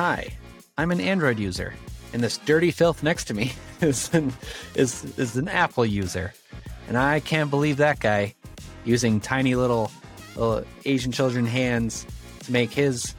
hi, 0.00 0.32
I'm 0.78 0.92
an 0.92 0.98
Android 0.98 1.38
user, 1.38 1.74
and 2.14 2.22
this 2.22 2.38
dirty 2.38 2.70
filth 2.70 3.02
next 3.02 3.24
to 3.24 3.34
me 3.34 3.52
is 3.82 4.08
an, 4.14 4.32
is 4.74 5.04
is 5.18 5.36
an 5.36 5.46
Apple 5.46 5.84
user, 5.84 6.32
and 6.88 6.96
I 6.96 7.20
can't 7.20 7.50
believe 7.50 7.76
that 7.76 8.00
guy 8.00 8.34
using 8.86 9.20
tiny 9.20 9.56
little, 9.56 9.92
little 10.36 10.64
Asian 10.86 11.12
children 11.12 11.44
hands 11.44 12.06
to 12.44 12.50
make 12.50 12.72
his 12.72 13.14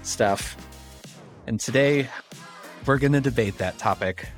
stuff. 0.00 0.56
And 1.46 1.60
today, 1.60 2.08
we're 2.86 2.96
going 2.96 3.12
to 3.12 3.20
debate 3.20 3.58
that 3.58 3.76
topic 3.76 4.30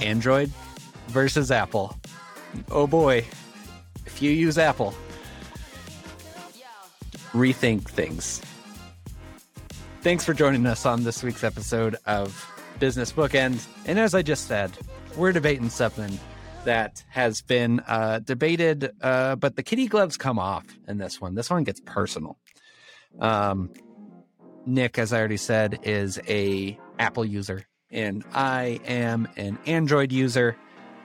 Android 0.00 0.52
versus 1.08 1.50
Apple. 1.50 1.98
Oh 2.70 2.86
boy, 2.86 3.26
if 4.06 4.22
you 4.22 4.30
use 4.30 4.56
Apple, 4.56 4.94
rethink 7.32 7.90
things. 7.90 8.40
Thanks 10.02 10.24
for 10.24 10.32
joining 10.32 10.64
us 10.64 10.86
on 10.86 11.04
this 11.04 11.22
week's 11.22 11.44
episode 11.44 11.94
of 12.06 12.50
Business 12.78 13.12
Bookend. 13.12 13.66
And 13.84 13.98
as 13.98 14.14
I 14.14 14.22
just 14.22 14.48
said, 14.48 14.70
we're 15.14 15.32
debating 15.32 15.68
something 15.68 16.18
that 16.64 17.04
has 17.10 17.42
been 17.42 17.80
uh, 17.80 18.20
debated, 18.20 18.92
uh, 19.02 19.36
but 19.36 19.56
the 19.56 19.62
kitty 19.62 19.88
gloves 19.88 20.16
come 20.16 20.38
off 20.38 20.64
in 20.88 20.96
this 20.96 21.20
one. 21.20 21.34
This 21.34 21.50
one 21.50 21.64
gets 21.64 21.82
personal. 21.84 22.38
Um, 23.20 23.74
Nick, 24.64 24.98
as 24.98 25.12
I 25.12 25.18
already 25.18 25.36
said, 25.36 25.80
is 25.82 26.18
a 26.26 26.78
Apple 26.98 27.26
user, 27.26 27.66
and 27.90 28.24
I 28.32 28.80
am 28.86 29.28
an 29.36 29.58
Android 29.66 30.12
user. 30.12 30.56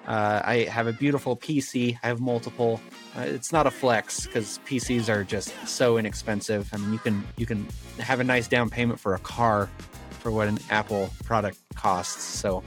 Uh, 0.07 0.41
I 0.43 0.57
have 0.63 0.87
a 0.87 0.93
beautiful 0.93 1.35
PC. 1.35 1.97
I 2.03 2.07
have 2.07 2.19
multiple. 2.19 2.79
Uh, 3.17 3.21
it's 3.21 3.51
not 3.51 3.65
a 3.65 3.71
flex 3.71 4.25
because 4.25 4.59
PCs 4.65 5.09
are 5.09 5.23
just 5.23 5.53
so 5.67 5.97
inexpensive. 5.97 6.69
I 6.73 6.77
mean, 6.77 6.93
you 6.93 6.99
can 6.99 7.23
you 7.37 7.45
can 7.45 7.67
have 7.99 8.19
a 8.19 8.23
nice 8.23 8.47
down 8.47 8.69
payment 8.69 8.99
for 8.99 9.15
a 9.15 9.19
car 9.19 9.69
for 10.19 10.31
what 10.31 10.47
an 10.47 10.59
Apple 10.69 11.09
product 11.23 11.57
costs. 11.75 12.23
So, 12.23 12.63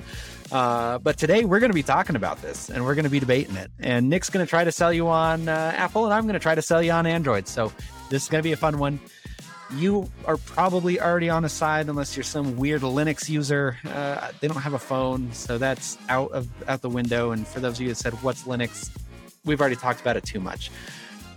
uh, 0.53 0.99
but 0.99 1.19
today 1.19 1.45
we're 1.45 1.61
going 1.61 1.71
to 1.71 1.75
be 1.75 1.83
talking 1.83 2.17
about 2.17 2.41
this 2.41 2.71
and 2.71 2.85
we're 2.85 2.95
going 2.95 3.05
to 3.05 3.11
be 3.11 3.21
debating 3.21 3.57
it. 3.57 3.71
And 3.81 4.09
Nick's 4.09 4.31
going 4.31 4.45
to 4.45 4.49
try 4.49 4.65
to 4.65 4.73
sell 4.73 4.93
you 4.93 5.09
on 5.09 5.49
uh, 5.49 5.73
Apple, 5.77 6.05
and 6.05 6.15
I'm 6.15 6.25
going 6.25 6.35
to 6.35 6.41
try 6.41 6.55
to 6.55 6.63
sell 6.63 6.83
you 6.83 6.93
on 6.93 7.07
Android. 7.07 7.49
So 7.49 7.73
this 8.11 8.23
is 8.23 8.29
going 8.29 8.41
to 8.41 8.47
be 8.47 8.53
a 8.53 8.57
fun 8.57 8.79
one 8.79 9.01
you 9.75 10.11
are 10.25 10.37
probably 10.37 11.01
already 11.01 11.29
on 11.29 11.45
a 11.45 11.49
side 11.49 11.89
unless 11.89 12.17
you're 12.17 12.25
some 12.25 12.57
weird 12.57 12.83
Linux 12.83 13.29
user. 13.29 13.77
Uh, 13.87 14.31
they 14.41 14.49
don't 14.49 14.61
have 14.61 14.75
a 14.75 14.79
phone, 14.79 15.33
so 15.33 15.59
that's 15.59 15.99
out 16.09 16.31
of 16.33 16.49
out 16.69 16.81
the 16.81 16.89
window. 16.89 17.33
And 17.33 17.47
for 17.47 17.61
those 17.61 17.75
of 17.75 17.83
you 17.83 17.89
that 17.89 17.97
said, 17.97 18.15
"What's 18.23 18.45
Linux?" 18.45 18.91
We've 19.45 19.61
already 19.61 19.77
talked 19.77 20.01
about 20.01 20.17
it 20.17 20.25
too 20.25 20.41
much. 20.41 20.71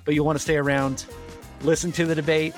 But 0.06 0.16
you 0.16 0.24
want 0.24 0.38
to 0.38 0.42
stay 0.42 0.58
around, 0.58 1.06
listen 1.62 1.92
to 1.94 2.06
the 2.06 2.16
debate, 2.16 2.56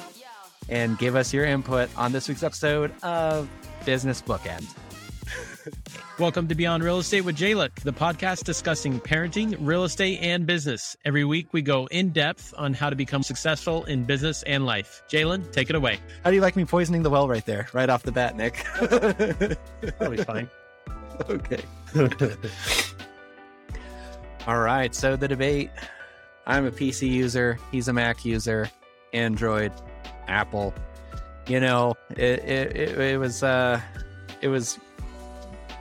and 0.69 0.97
give 0.97 1.15
us 1.15 1.33
your 1.33 1.45
input 1.45 1.89
on 1.97 2.11
this 2.11 2.29
week's 2.29 2.43
episode 2.43 2.91
of 3.03 3.49
Business 3.85 4.21
Bookend. 4.21 4.65
Welcome 6.19 6.47
to 6.49 6.55
Beyond 6.55 6.83
Real 6.83 6.99
Estate 6.99 7.21
with 7.21 7.37
Jayluck, 7.37 7.73
the 7.75 7.93
podcast 7.93 8.43
discussing 8.43 8.99
parenting, 8.99 9.55
real 9.59 9.83
estate, 9.83 10.19
and 10.21 10.45
business. 10.45 10.97
Every 11.05 11.23
week, 11.23 11.53
we 11.53 11.61
go 11.61 11.87
in 11.87 12.09
depth 12.09 12.53
on 12.57 12.73
how 12.73 12.89
to 12.89 12.95
become 12.95 13.23
successful 13.23 13.85
in 13.85 14.03
business 14.03 14.43
and 14.43 14.65
life. 14.65 15.03
Jalen, 15.09 15.51
take 15.51 15.69
it 15.69 15.75
away. 15.75 15.99
How 16.23 16.29
do 16.29 16.35
you 16.35 16.41
like 16.41 16.55
me 16.55 16.65
poisoning 16.65 17.03
the 17.03 17.09
well 17.09 17.27
right 17.27 17.45
there, 17.45 17.67
right 17.73 17.89
off 17.89 18.03
the 18.03 18.11
bat, 18.11 18.35
Nick? 18.35 18.63
Probably 19.97 20.17
fine. 20.17 20.49
okay. 21.29 21.63
All 24.47 24.59
right. 24.59 24.93
So 24.93 25.15
the 25.15 25.27
debate 25.27 25.69
I'm 26.45 26.65
a 26.65 26.71
PC 26.71 27.09
user, 27.09 27.57
he's 27.71 27.87
a 27.87 27.93
Mac 27.93 28.25
user, 28.25 28.69
Android, 29.13 29.71
Apple. 30.27 30.73
You 31.47 31.59
know, 31.59 31.95
it, 32.11 32.39
it, 32.39 32.75
it, 32.75 32.97
it 32.97 33.17
was, 33.19 33.43
uh, 33.43 33.79
it 34.41 34.49
was 34.49 34.77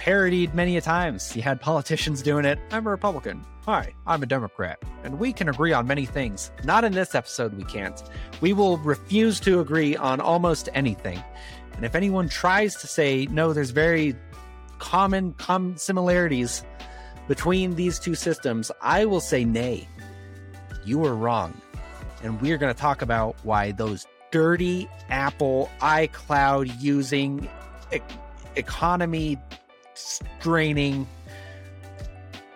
parodied 0.02 0.52
many 0.52 0.76
a 0.76 0.80
times. 0.80 1.36
You 1.36 1.42
had 1.42 1.60
politicians 1.60 2.22
doing 2.22 2.44
it. 2.44 2.58
I'm 2.72 2.88
a 2.88 2.90
Republican. 2.90 3.46
Hi, 3.66 3.94
I'm 4.04 4.20
a 4.20 4.26
Democrat. 4.26 4.82
And 5.04 5.20
we 5.20 5.32
can 5.32 5.48
agree 5.48 5.72
on 5.72 5.86
many 5.86 6.06
things. 6.06 6.50
Not 6.64 6.82
in 6.82 6.90
this 6.90 7.14
episode, 7.14 7.54
we 7.54 7.62
can't. 7.62 8.02
We 8.40 8.52
will 8.52 8.78
refuse 8.78 9.38
to 9.40 9.60
agree 9.60 9.94
on 9.94 10.20
almost 10.20 10.68
anything. 10.74 11.22
And 11.76 11.84
if 11.84 11.94
anyone 11.94 12.28
tries 12.28 12.74
to 12.78 12.88
say, 12.88 13.26
no, 13.26 13.52
there's 13.52 13.70
very 13.70 14.16
common, 14.80 15.36
similarities 15.76 16.64
between 17.28 17.76
these 17.76 18.00
two 18.00 18.16
systems, 18.16 18.72
I 18.80 19.04
will 19.04 19.20
say, 19.20 19.44
nay, 19.44 19.86
you 20.84 20.98
were 20.98 21.14
wrong. 21.14 21.56
And 22.24 22.40
we're 22.40 22.58
going 22.58 22.74
to 22.74 22.80
talk 22.80 23.02
about 23.02 23.36
why 23.44 23.70
those 23.70 24.04
dirty 24.32 24.88
Apple 25.10 25.70
iCloud 25.80 26.82
using 26.82 27.48
e- 27.94 28.00
economy 28.56 29.38
straining, 30.02 31.06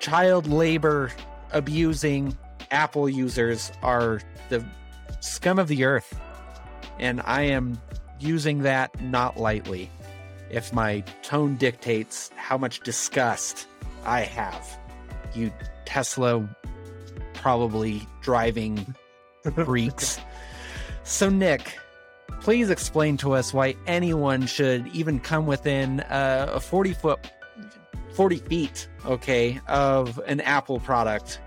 child 0.00 0.46
labor 0.46 1.12
abusing 1.52 2.36
Apple 2.70 3.08
users 3.08 3.72
are 3.82 4.20
the 4.48 4.64
scum 5.20 5.58
of 5.58 5.68
the 5.68 5.84
earth. 5.84 6.18
And 6.98 7.20
I 7.24 7.42
am 7.42 7.80
using 8.18 8.60
that 8.60 9.00
not 9.00 9.36
lightly. 9.36 9.90
If 10.50 10.72
my 10.72 11.00
tone 11.22 11.56
dictates 11.56 12.30
how 12.36 12.56
much 12.56 12.80
disgust 12.80 13.66
I 14.04 14.20
have, 14.20 14.78
you 15.34 15.52
Tesla 15.84 16.48
probably 17.34 18.06
driving 18.22 18.94
freaks. 19.64 20.20
so, 21.02 21.28
Nick, 21.28 21.78
please 22.40 22.70
explain 22.70 23.16
to 23.18 23.32
us 23.32 23.52
why 23.52 23.74
anyone 23.86 24.46
should 24.46 24.86
even 24.88 25.20
come 25.20 25.46
within 25.46 26.00
uh, 26.00 26.50
a 26.54 26.60
40 26.60 26.92
foot 26.94 27.20
40 28.16 28.38
feet 28.38 28.88
okay 29.04 29.60
of 29.68 30.20
an 30.26 30.40
apple 30.40 30.80
product. 30.80 31.40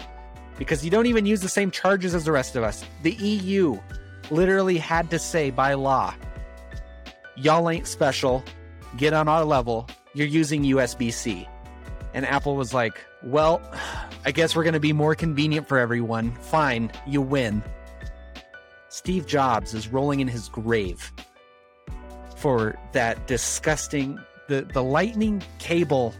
Because 0.57 0.83
you 0.85 0.91
don't 0.91 1.05
even 1.05 1.25
use 1.25 1.41
the 1.41 1.49
same 1.49 1.71
charges 1.71 2.13
as 2.13 2.25
the 2.25 2.31
rest 2.31 2.55
of 2.55 2.63
us. 2.63 2.85
The 3.03 3.11
eu 3.13 3.79
literally 4.29 4.77
had 4.77 5.09
to 5.09 5.19
say 5.19 5.49
by 5.49 5.73
law 5.73 6.13
y'all 7.39 7.69
ain't 7.69 7.87
special. 7.87 8.43
Get 8.97 9.13
on 9.13 9.27
our 9.27 9.45
level. 9.45 9.87
You're 10.13 10.27
using 10.27 10.63
usb-c 10.63 11.47
and 12.15 12.25
apple 12.25 12.55
was 12.55 12.73
like 12.73 13.05
well 13.21 13.61
i 14.25 14.31
guess 14.31 14.55
we're 14.55 14.63
going 14.63 14.73
to 14.73 14.79
be 14.79 14.93
more 14.93 15.15
convenient 15.15 15.67
for 15.67 15.77
everyone. 15.77 16.31
Fine 16.35 16.91
you 17.07 17.21
win. 17.21 17.63
Steve 18.89 19.27
Jobs 19.27 19.73
is 19.73 19.87
rolling 19.87 20.19
in 20.19 20.27
his 20.27 20.49
grave 20.49 21.11
for 22.35 22.77
that 22.93 23.27
disgusting 23.27 24.19
the 24.47 24.61
the 24.73 24.83
lightning 24.83 25.43
cable 25.59 26.13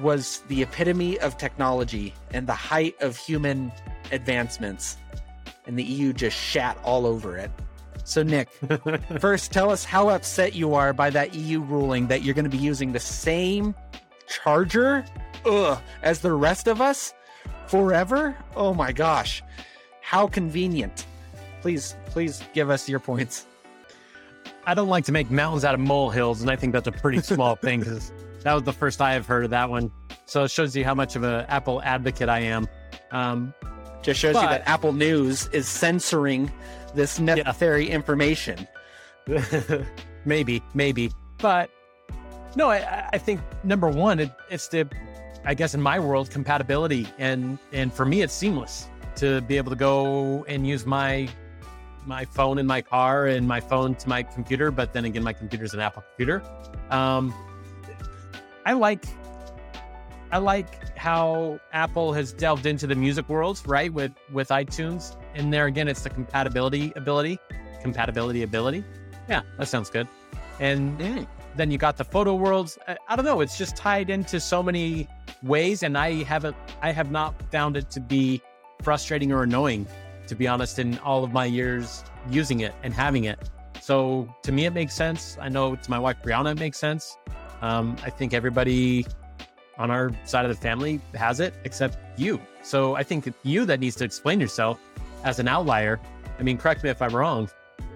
was 0.00 0.42
the 0.48 0.62
epitome 0.62 1.18
of 1.20 1.36
technology 1.36 2.14
and 2.32 2.46
the 2.46 2.54
height 2.54 2.94
of 3.00 3.16
human 3.16 3.72
advancements 4.12 4.96
and 5.66 5.78
the 5.78 5.82
EU 5.82 6.12
just 6.12 6.36
shat 6.36 6.78
all 6.82 7.06
over 7.06 7.36
it. 7.36 7.50
So 8.04 8.22
Nick, 8.22 8.48
first 9.20 9.52
tell 9.52 9.70
us 9.70 9.84
how 9.84 10.08
upset 10.08 10.54
you 10.54 10.74
are 10.74 10.92
by 10.92 11.10
that 11.10 11.34
EU 11.34 11.60
ruling 11.60 12.06
that 12.08 12.22
you're 12.22 12.34
going 12.34 12.44
to 12.44 12.50
be 12.50 12.56
using 12.56 12.92
the 12.92 13.00
same 13.00 13.74
charger 14.28 15.04
ugh, 15.44 15.78
as 16.02 16.20
the 16.20 16.32
rest 16.32 16.68
of 16.68 16.80
us 16.80 17.12
forever? 17.66 18.36
Oh 18.56 18.72
my 18.72 18.92
gosh. 18.92 19.42
How 20.00 20.26
convenient 20.26 21.04
please, 21.60 21.96
please 22.06 22.42
give 22.54 22.70
us 22.70 22.88
your 22.88 23.00
points. 23.00 23.46
I 24.66 24.74
don't 24.74 24.88
like 24.88 25.04
to 25.04 25.12
make 25.12 25.30
mountains 25.30 25.64
out 25.64 25.74
of 25.74 25.80
molehills, 25.80 26.40
and 26.40 26.50
I 26.50 26.56
think 26.56 26.72
that's 26.72 26.88
a 26.88 26.92
pretty 26.92 27.20
small 27.20 27.56
thing 27.56 27.80
because 27.80 28.12
that 28.48 28.54
was 28.54 28.62
the 28.62 28.72
first 28.72 29.02
I 29.02 29.12
have 29.12 29.26
heard 29.26 29.44
of 29.44 29.50
that 29.50 29.68
one. 29.68 29.92
So 30.24 30.44
it 30.44 30.50
shows 30.50 30.74
you 30.74 30.82
how 30.82 30.94
much 30.94 31.16
of 31.16 31.22
an 31.22 31.44
Apple 31.48 31.82
advocate 31.82 32.30
I 32.30 32.38
am. 32.40 32.66
Um, 33.10 33.52
Just 34.00 34.20
shows 34.20 34.32
but, 34.32 34.42
you 34.42 34.48
that 34.48 34.66
Apple 34.66 34.94
News 34.94 35.48
is 35.48 35.68
censoring 35.68 36.50
this 36.94 37.20
necessary 37.20 37.88
yeah. 37.88 37.94
information. 37.94 38.66
maybe, 40.24 40.62
maybe, 40.72 41.12
but 41.36 41.70
no, 42.56 42.70
I, 42.70 43.10
I 43.12 43.18
think 43.18 43.42
number 43.64 43.90
one, 43.90 44.18
it, 44.18 44.32
it's 44.48 44.66
the, 44.68 44.88
I 45.44 45.52
guess 45.52 45.74
in 45.74 45.82
my 45.82 45.98
world, 45.98 46.30
compatibility, 46.30 47.06
and 47.18 47.58
and 47.74 47.92
for 47.92 48.06
me, 48.06 48.22
it's 48.22 48.32
seamless 48.32 48.88
to 49.16 49.42
be 49.42 49.58
able 49.58 49.68
to 49.68 49.76
go 49.76 50.46
and 50.48 50.66
use 50.66 50.86
my 50.86 51.28
my 52.06 52.24
phone 52.24 52.58
in 52.58 52.66
my 52.66 52.80
car 52.80 53.26
and 53.26 53.46
my 53.46 53.60
phone 53.60 53.94
to 53.96 54.08
my 54.08 54.22
computer, 54.22 54.70
but 54.70 54.94
then 54.94 55.04
again, 55.04 55.22
my 55.22 55.34
computer 55.34 55.66
is 55.66 55.74
an 55.74 55.80
Apple 55.80 56.02
computer. 56.16 56.42
Um, 56.88 57.34
I 58.68 58.74
like 58.74 59.06
I 60.30 60.36
like 60.36 60.98
how 60.98 61.58
Apple 61.72 62.12
has 62.12 62.34
delved 62.34 62.66
into 62.66 62.86
the 62.86 62.94
music 62.94 63.26
world, 63.30 63.62
right? 63.64 63.90
With 63.90 64.12
with 64.30 64.48
iTunes, 64.48 65.16
and 65.34 65.50
there 65.50 65.64
again, 65.64 65.88
it's 65.88 66.02
the 66.02 66.10
compatibility 66.10 66.92
ability, 66.94 67.38
compatibility 67.80 68.42
ability. 68.42 68.84
Yeah, 69.26 69.40
that 69.56 69.68
sounds 69.68 69.88
good. 69.88 70.06
And 70.60 70.98
mm. 70.98 71.26
then 71.56 71.70
you 71.70 71.78
got 71.78 71.96
the 71.96 72.04
photo 72.04 72.34
worlds. 72.34 72.78
I, 72.86 72.98
I 73.08 73.16
don't 73.16 73.24
know. 73.24 73.40
It's 73.40 73.56
just 73.56 73.74
tied 73.74 74.10
into 74.10 74.38
so 74.38 74.62
many 74.62 75.08
ways, 75.42 75.82
and 75.82 75.96
I 75.96 76.24
haven't 76.24 76.54
I 76.82 76.92
have 76.92 77.10
not 77.10 77.40
found 77.50 77.74
it 77.78 77.88
to 77.92 78.00
be 78.00 78.42
frustrating 78.82 79.32
or 79.32 79.44
annoying 79.44 79.86
to 80.26 80.34
be 80.34 80.46
honest, 80.46 80.78
in 80.78 80.98
all 80.98 81.24
of 81.24 81.32
my 81.32 81.46
years 81.46 82.04
using 82.30 82.60
it 82.60 82.74
and 82.82 82.92
having 82.92 83.24
it. 83.24 83.38
So 83.80 84.28
to 84.42 84.52
me, 84.52 84.66
it 84.66 84.74
makes 84.74 84.92
sense. 84.92 85.38
I 85.40 85.48
know 85.48 85.74
to 85.74 85.90
my 85.90 85.98
wife 85.98 86.18
Brianna, 86.22 86.52
it 86.52 86.58
makes 86.58 86.76
sense. 86.76 87.16
Um, 87.60 87.96
I 88.04 88.10
think 88.10 88.34
everybody 88.34 89.06
on 89.78 89.90
our 89.90 90.10
side 90.24 90.44
of 90.44 90.50
the 90.50 90.60
family 90.60 91.00
has 91.14 91.40
it 91.40 91.54
except 91.64 91.98
you. 92.18 92.40
So 92.62 92.96
I 92.96 93.02
think 93.02 93.26
it's 93.26 93.38
you 93.44 93.64
that 93.66 93.80
needs 93.80 93.96
to 93.96 94.04
explain 94.04 94.40
yourself 94.40 94.80
as 95.24 95.38
an 95.38 95.48
outlier. 95.48 96.00
I 96.38 96.42
mean, 96.42 96.58
correct 96.58 96.84
me 96.84 96.90
if 96.90 97.00
I'm 97.00 97.14
wrong, 97.14 97.48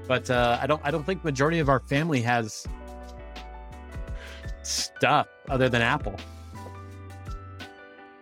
but 0.08 0.30
uh, 0.30 0.58
I 0.60 0.66
don't. 0.66 0.80
I 0.84 0.90
don't 0.90 1.04
think 1.04 1.24
majority 1.24 1.58
of 1.58 1.68
our 1.68 1.80
family 1.80 2.20
has 2.22 2.66
stuff 4.62 5.28
other 5.48 5.68
than 5.68 5.82
Apple. 5.82 6.16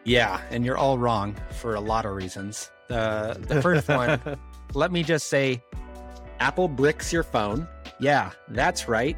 Yeah, 0.05 0.41
and 0.51 0.65
you're 0.65 0.79
all 0.79 0.99
wrong 0.99 1.37
for 1.61 1.75
a 1.75 1.81
lot 1.81 2.05
of 2.05 2.15
reasons. 2.15 2.71
The 2.89 3.37
the 3.41 3.63
first 3.63 3.89
one, 4.03 4.21
let 4.75 4.93
me 4.93 5.03
just 5.03 5.29
say, 5.29 5.63
Apple 6.41 6.69
bricks 6.69 7.13
your 7.13 7.23
phone. 7.23 7.69
Yeah, 7.99 8.31
that's 8.49 8.89
right. 8.89 9.17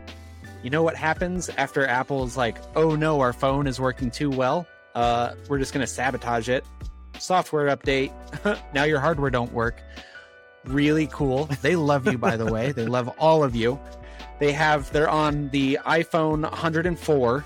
You 0.62 0.70
know 0.70 0.82
what 0.82 0.97
happens 0.97 1.49
after 1.50 1.87
Apple's 1.87 2.37
like, 2.37 2.59
oh 2.76 2.94
no, 2.94 3.20
our 3.20 3.32
phone 3.32 3.67
is 3.67 3.81
working 3.81 4.11
too 4.11 4.31
well. 4.31 4.67
Uh, 4.94 5.35
we're 5.49 5.59
just 5.59 5.73
gonna 5.73 5.87
sabotage 5.87 6.49
it. 6.49 6.64
Software 7.19 7.75
update. 7.75 8.12
now 8.75 8.85
your 8.85 9.00
hardware 9.00 9.31
don't 9.31 9.53
work. 9.53 9.82
Really 10.64 11.09
cool. 11.09 11.47
They 11.62 11.76
love 11.76 12.06
you, 12.06 12.19
by 12.19 12.37
the 12.37 12.47
way. 12.47 12.73
They 12.73 12.87
love 12.87 13.09
all 13.19 13.43
of 13.43 13.56
you. 13.56 13.81
They 14.38 14.53
have 14.53 14.91
they're 14.93 15.11
on 15.11 15.49
the 15.50 15.79
iPhone 15.85 16.43
104 16.43 17.44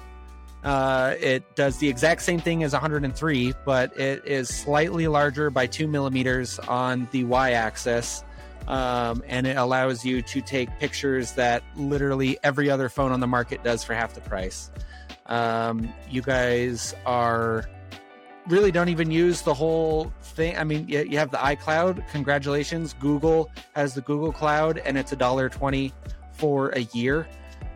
uh, 0.67 1.15
it 1.21 1.55
does 1.55 1.79
the 1.79 1.89
exact 1.89 2.23
same 2.23 2.41
thing 2.41 2.65
as 2.65 2.73
103, 2.73 3.55
but 3.65 3.97
it 3.99 4.27
is 4.27 4.49
slightly 4.49 5.07
larger 5.07 5.49
by 5.49 5.65
two 5.65 5.87
millimeters 5.87 6.59
on 6.59 7.07
the 7.13 7.23
y 7.23 7.53
axis. 7.53 8.25
Um, 8.67 9.23
and 9.27 9.47
it 9.47 9.57
allows 9.57 10.05
you 10.05 10.23
to 10.23 10.41
take 10.41 10.69
pictures 10.79 11.33
that 11.33 11.63
literally 11.77 12.39
every 12.43 12.69
other 12.69 12.89
phone 12.89 13.13
on 13.13 13.21
the 13.21 13.27
market 13.27 13.63
does 13.63 13.85
for 13.85 13.95
half 13.95 14.15
the 14.15 14.21
price. 14.21 14.71
Um, 15.27 15.93
you 16.11 16.23
guys 16.23 16.95
are 17.05 17.69
really 18.49 18.71
don't 18.71 18.89
even 18.89 19.11
use 19.11 19.43
the 19.43 19.55
whole 19.55 20.13
thing. 20.23 20.57
I 20.57 20.65
mean, 20.65 20.89
you, 20.89 21.03
you 21.03 21.19
have 21.19 21.31
the 21.31 21.39
iCloud. 21.39 22.07
Congratulations, 22.11 22.95
Google 22.95 23.51
has 23.75 23.95
the 23.95 24.01
Google 24.03 24.33
Cloud, 24.33 24.79
and 24.79 24.97
it's 24.99 25.13
a 25.13 25.17
dollar 25.17 25.49
twenty 25.49 25.93
for 26.33 26.71
a 26.71 26.81
year. 26.93 27.27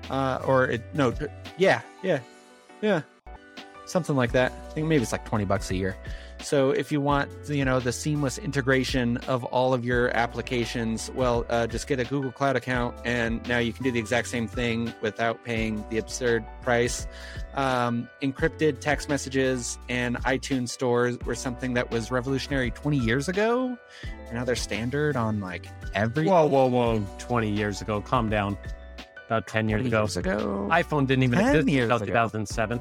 Uh, 0.08 0.40
or 0.44 0.66
it, 0.66 0.82
no, 0.94 1.12
yeah, 1.56 1.82
yeah, 2.02 2.20
yeah, 2.80 3.02
something 3.86 4.16
like 4.16 4.32
that. 4.32 4.52
I 4.52 4.72
think 4.72 4.86
maybe 4.86 5.02
it's 5.02 5.12
like 5.12 5.24
20 5.24 5.44
bucks 5.44 5.70
a 5.70 5.76
year. 5.76 5.96
So 6.42 6.70
if 6.70 6.90
you 6.90 7.00
want, 7.00 7.30
you 7.48 7.64
know, 7.64 7.80
the 7.80 7.92
seamless 7.92 8.38
integration 8.38 9.18
of 9.28 9.44
all 9.44 9.74
of 9.74 9.84
your 9.84 10.14
applications, 10.16 11.10
well, 11.14 11.44
uh, 11.48 11.66
just 11.66 11.86
get 11.86 12.00
a 12.00 12.04
Google 12.04 12.32
Cloud 12.32 12.56
account, 12.56 12.96
and 13.04 13.46
now 13.48 13.58
you 13.58 13.72
can 13.72 13.84
do 13.84 13.90
the 13.90 13.98
exact 13.98 14.28
same 14.28 14.48
thing 14.48 14.92
without 15.00 15.44
paying 15.44 15.84
the 15.90 15.98
absurd 15.98 16.44
price. 16.62 17.06
Um, 17.54 18.08
encrypted 18.22 18.80
text 18.80 19.08
messages 19.08 19.78
and 19.88 20.16
iTunes 20.24 20.70
stores 20.70 21.18
were 21.24 21.34
something 21.34 21.74
that 21.74 21.90
was 21.90 22.10
revolutionary 22.10 22.70
20 22.70 22.96
years 22.96 23.28
ago. 23.28 23.76
And 24.26 24.34
now 24.34 24.44
they're 24.44 24.56
standard 24.56 25.16
on 25.16 25.40
like 25.40 25.66
every. 25.94 26.26
Whoa, 26.26 26.46
whoa, 26.46 26.66
whoa! 26.66 27.04
20 27.18 27.50
years 27.50 27.80
ago, 27.82 28.00
calm 28.00 28.30
down 28.30 28.56
about 29.26 29.46
10 29.46 29.68
years 29.68 29.86
ago. 29.86 30.00
Years 30.00 30.16
ago. 30.16 30.68
iPhone 30.70 31.06
didn't 31.06 31.24
even 31.24 31.38
exist 31.38 31.68
until 31.68 31.98
2007. 32.00 32.80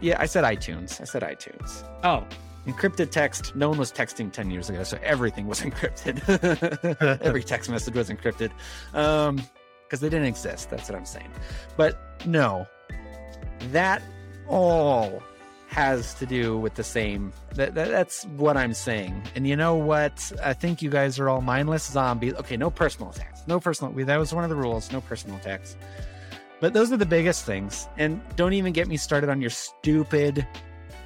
Yeah, 0.00 0.16
I 0.18 0.26
said 0.26 0.44
iTunes. 0.44 1.00
I 1.00 1.04
said 1.04 1.22
iTunes. 1.22 1.84
Oh. 2.02 2.26
Encrypted 2.66 3.10
text. 3.10 3.56
No 3.56 3.68
one 3.68 3.78
was 3.78 3.92
texting 3.92 4.30
10 4.30 4.50
years 4.50 4.68
ago, 4.68 4.82
so 4.84 4.98
everything 5.02 5.46
was 5.46 5.60
encrypted. 5.62 6.20
Every 7.22 7.42
text 7.42 7.70
message 7.70 7.94
was 7.94 8.10
encrypted. 8.10 8.50
Um, 8.94 9.42
because 9.90 10.00
they 10.00 10.08
didn't 10.08 10.26
exist. 10.26 10.70
That's 10.70 10.88
what 10.88 10.96
I'm 10.96 11.04
saying. 11.04 11.30
But 11.76 11.98
no, 12.24 12.68
that 13.72 14.02
all 14.46 15.20
has 15.66 16.14
to 16.14 16.26
do 16.26 16.56
with 16.56 16.74
the 16.74 16.84
same. 16.84 17.32
That, 17.54 17.74
that, 17.74 17.88
that's 17.88 18.24
what 18.36 18.56
I'm 18.56 18.72
saying. 18.72 19.20
And 19.34 19.48
you 19.48 19.56
know 19.56 19.74
what? 19.74 20.32
I 20.44 20.52
think 20.52 20.80
you 20.80 20.90
guys 20.90 21.18
are 21.18 21.28
all 21.28 21.40
mindless 21.40 21.90
zombies. 21.90 22.34
Okay, 22.34 22.56
no 22.56 22.70
personal 22.70 23.10
attacks. 23.10 23.42
No 23.48 23.58
personal. 23.58 23.92
That 24.04 24.16
was 24.16 24.32
one 24.32 24.44
of 24.44 24.50
the 24.50 24.56
rules. 24.56 24.92
No 24.92 25.00
personal 25.00 25.36
attacks. 25.38 25.76
But 26.60 26.72
those 26.72 26.92
are 26.92 26.96
the 26.96 27.06
biggest 27.06 27.44
things. 27.44 27.88
And 27.96 28.20
don't 28.36 28.52
even 28.52 28.72
get 28.72 28.86
me 28.86 28.96
started 28.96 29.28
on 29.30 29.40
your 29.40 29.50
stupid 29.50 30.46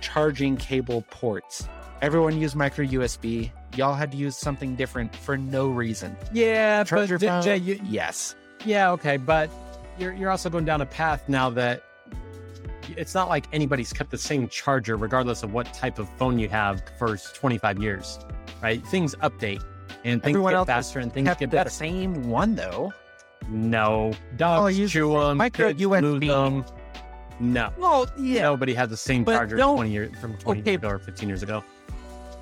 charging 0.05 0.57
cable 0.57 1.03
ports. 1.11 1.67
Everyone 2.03 2.39
used 2.39 2.55
micro 2.55 2.85
USB. 2.85 3.51
Y'all 3.75 3.95
had 3.95 4.13
to 4.13 4.19
use 4.19 4.37
something 4.37 4.77
different 4.77 5.17
for 5.17 5.39
no 5.39 5.69
reason. 5.69 6.15
Yeah, 6.33 6.85
Charge 6.85 7.09
phone. 7.19 7.43
Jay, 7.43 7.57
you, 7.57 7.81
yes. 7.85 8.37
Yeah, 8.67 8.91
okay, 8.93 9.17
but 9.17 9.51
you're 9.99 10.13
you're 10.13 10.31
also 10.31 10.51
going 10.51 10.67
down 10.67 10.83
a 10.83 10.87
path 10.87 11.27
now 11.29 11.49
that 11.51 11.83
it's 12.97 13.15
not 13.15 13.29
like 13.31 13.47
anybody's 13.53 13.93
kept 13.93 14.11
the 14.11 14.19
same 14.19 14.47
charger 14.49 14.97
regardless 14.97 15.43
of 15.43 15.55
what 15.55 15.73
type 15.73 15.99
of 15.99 16.07
phone 16.19 16.39
you 16.39 16.49
have 16.51 16.83
for 16.99 17.17
25 17.17 17.79
years, 17.79 18.19
right? 18.63 18.87
Things 18.87 19.15
update 19.23 19.65
and 20.05 20.23
things 20.23 20.35
Everyone 20.35 20.53
get 20.53 20.59
else 20.59 20.67
faster 20.67 20.99
and 20.99 21.11
things 21.13 21.29
get 21.29 21.39
the 21.39 21.47
better. 21.47 21.71
same 21.71 22.29
one 22.29 22.55
though. 22.55 22.93
No, 23.49 24.13
dogs 24.37 24.63
oh, 24.63 24.67
use 24.69 24.93
chew 24.93 25.19
them, 25.19 25.39
micro 25.39 25.73
USB. 25.73 26.27
them. 26.29 26.65
No, 27.41 27.71
Well, 27.79 28.07
yeah. 28.19 28.43
nobody 28.43 28.75
has 28.75 28.89
the 28.91 28.97
same 28.97 29.25
But 29.25 29.35
charger 29.37 29.57
20 29.59 29.91
years 29.91 30.17
from 30.21 30.37
20 30.39 30.61
Okay. 30.61 30.87
or 30.87 30.99
15 30.99 31.29
years 31.29 31.43
ago. 31.43 31.63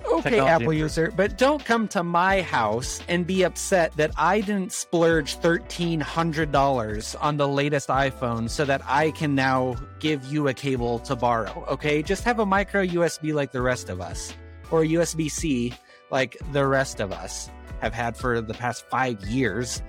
Okay, 0.05 0.31
Technology 0.31 0.39
Apple 0.51 0.63
improved. 0.65 0.79
user, 0.81 1.13
but 1.17 1.39
don't 1.39 1.65
come 1.65 1.87
to 1.89 2.03
my 2.03 2.43
house 2.43 3.01
and 3.09 3.25
be 3.27 3.45
upset 3.45 3.93
that 3.97 4.11
I 4.17 4.41
didn't 4.41 4.73
splurge 4.73 5.37
$1,300 5.37 7.17
on 7.21 7.37
the 7.37 7.47
latest 7.49 7.89
iPhone 7.89 8.51
so 8.51 8.65
that 8.65 8.83
I 8.87 9.13
can 9.13 9.35
now 9.35 9.77
give 10.01 10.25
you 10.27 10.49
a 10.49 10.55
cable 10.55 10.99
to 11.01 11.15
borrow. 11.17 11.65
Okay, 11.71 12.03
just 12.03 12.25
have 12.25 12.41
a 12.41 12.47
micro 12.47 12.85
USB 12.85 13.33
like 13.33 13.53
the 13.53 13.63
rest 13.63 13.89
of 13.89 14.01
us, 14.01 14.35
or 14.71 14.83
a 14.83 14.87
USB 14.89 15.31
C 15.31 15.73
like 16.11 16.37
the 16.53 16.67
rest 16.67 17.01
of 17.01 17.13
us 17.13 17.49
have 17.81 17.95
had 17.95 18.17
for 18.17 18.41
the 18.41 18.55
past 18.55 18.85
five 18.91 19.21
years. 19.27 19.83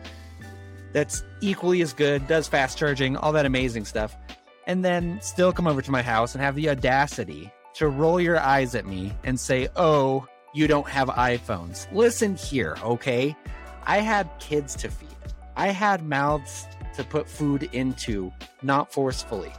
That's 0.93 1.23
equally 1.41 1.81
as 1.81 1.91
good, 1.91 2.27
does 2.27 2.47
fast 2.47 2.77
charging, 2.77 3.17
all 3.17 3.31
that 3.33 3.45
amazing 3.47 3.85
stuff. 3.85 4.15
And 4.65 4.83
then 4.83 5.19
still 5.21 5.51
come 5.51 5.67
over 5.67 5.81
to 5.81 5.91
my 5.91 6.01
house 6.01 6.35
and 6.35 6.43
have 6.43 6.55
the 6.55 6.69
audacity 6.69 7.51
to 7.75 7.87
roll 7.87 8.19
your 8.19 8.39
eyes 8.39 8.75
at 8.75 8.85
me 8.85 9.13
and 9.23 9.39
say, 9.39 9.67
Oh, 9.75 10.27
you 10.53 10.67
don't 10.67 10.87
have 10.87 11.09
iPhones. 11.09 11.91
Listen 11.91 12.35
here, 12.35 12.77
okay? 12.83 13.35
I 13.85 13.97
had 13.97 14.29
kids 14.39 14.75
to 14.77 14.89
feed, 14.89 15.09
I 15.55 15.67
had 15.67 16.05
mouths 16.05 16.65
to 16.95 17.03
put 17.03 17.27
food 17.27 17.69
into, 17.73 18.31
not 18.61 18.93
forcefully. 18.93 19.51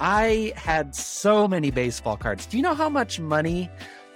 I 0.00 0.52
had 0.54 0.94
so 0.94 1.48
many 1.48 1.70
baseball 1.70 2.16
cards. 2.16 2.46
Do 2.46 2.56
you 2.56 2.62
know 2.62 2.74
how 2.74 2.88
much 2.88 3.18
money 3.18 3.68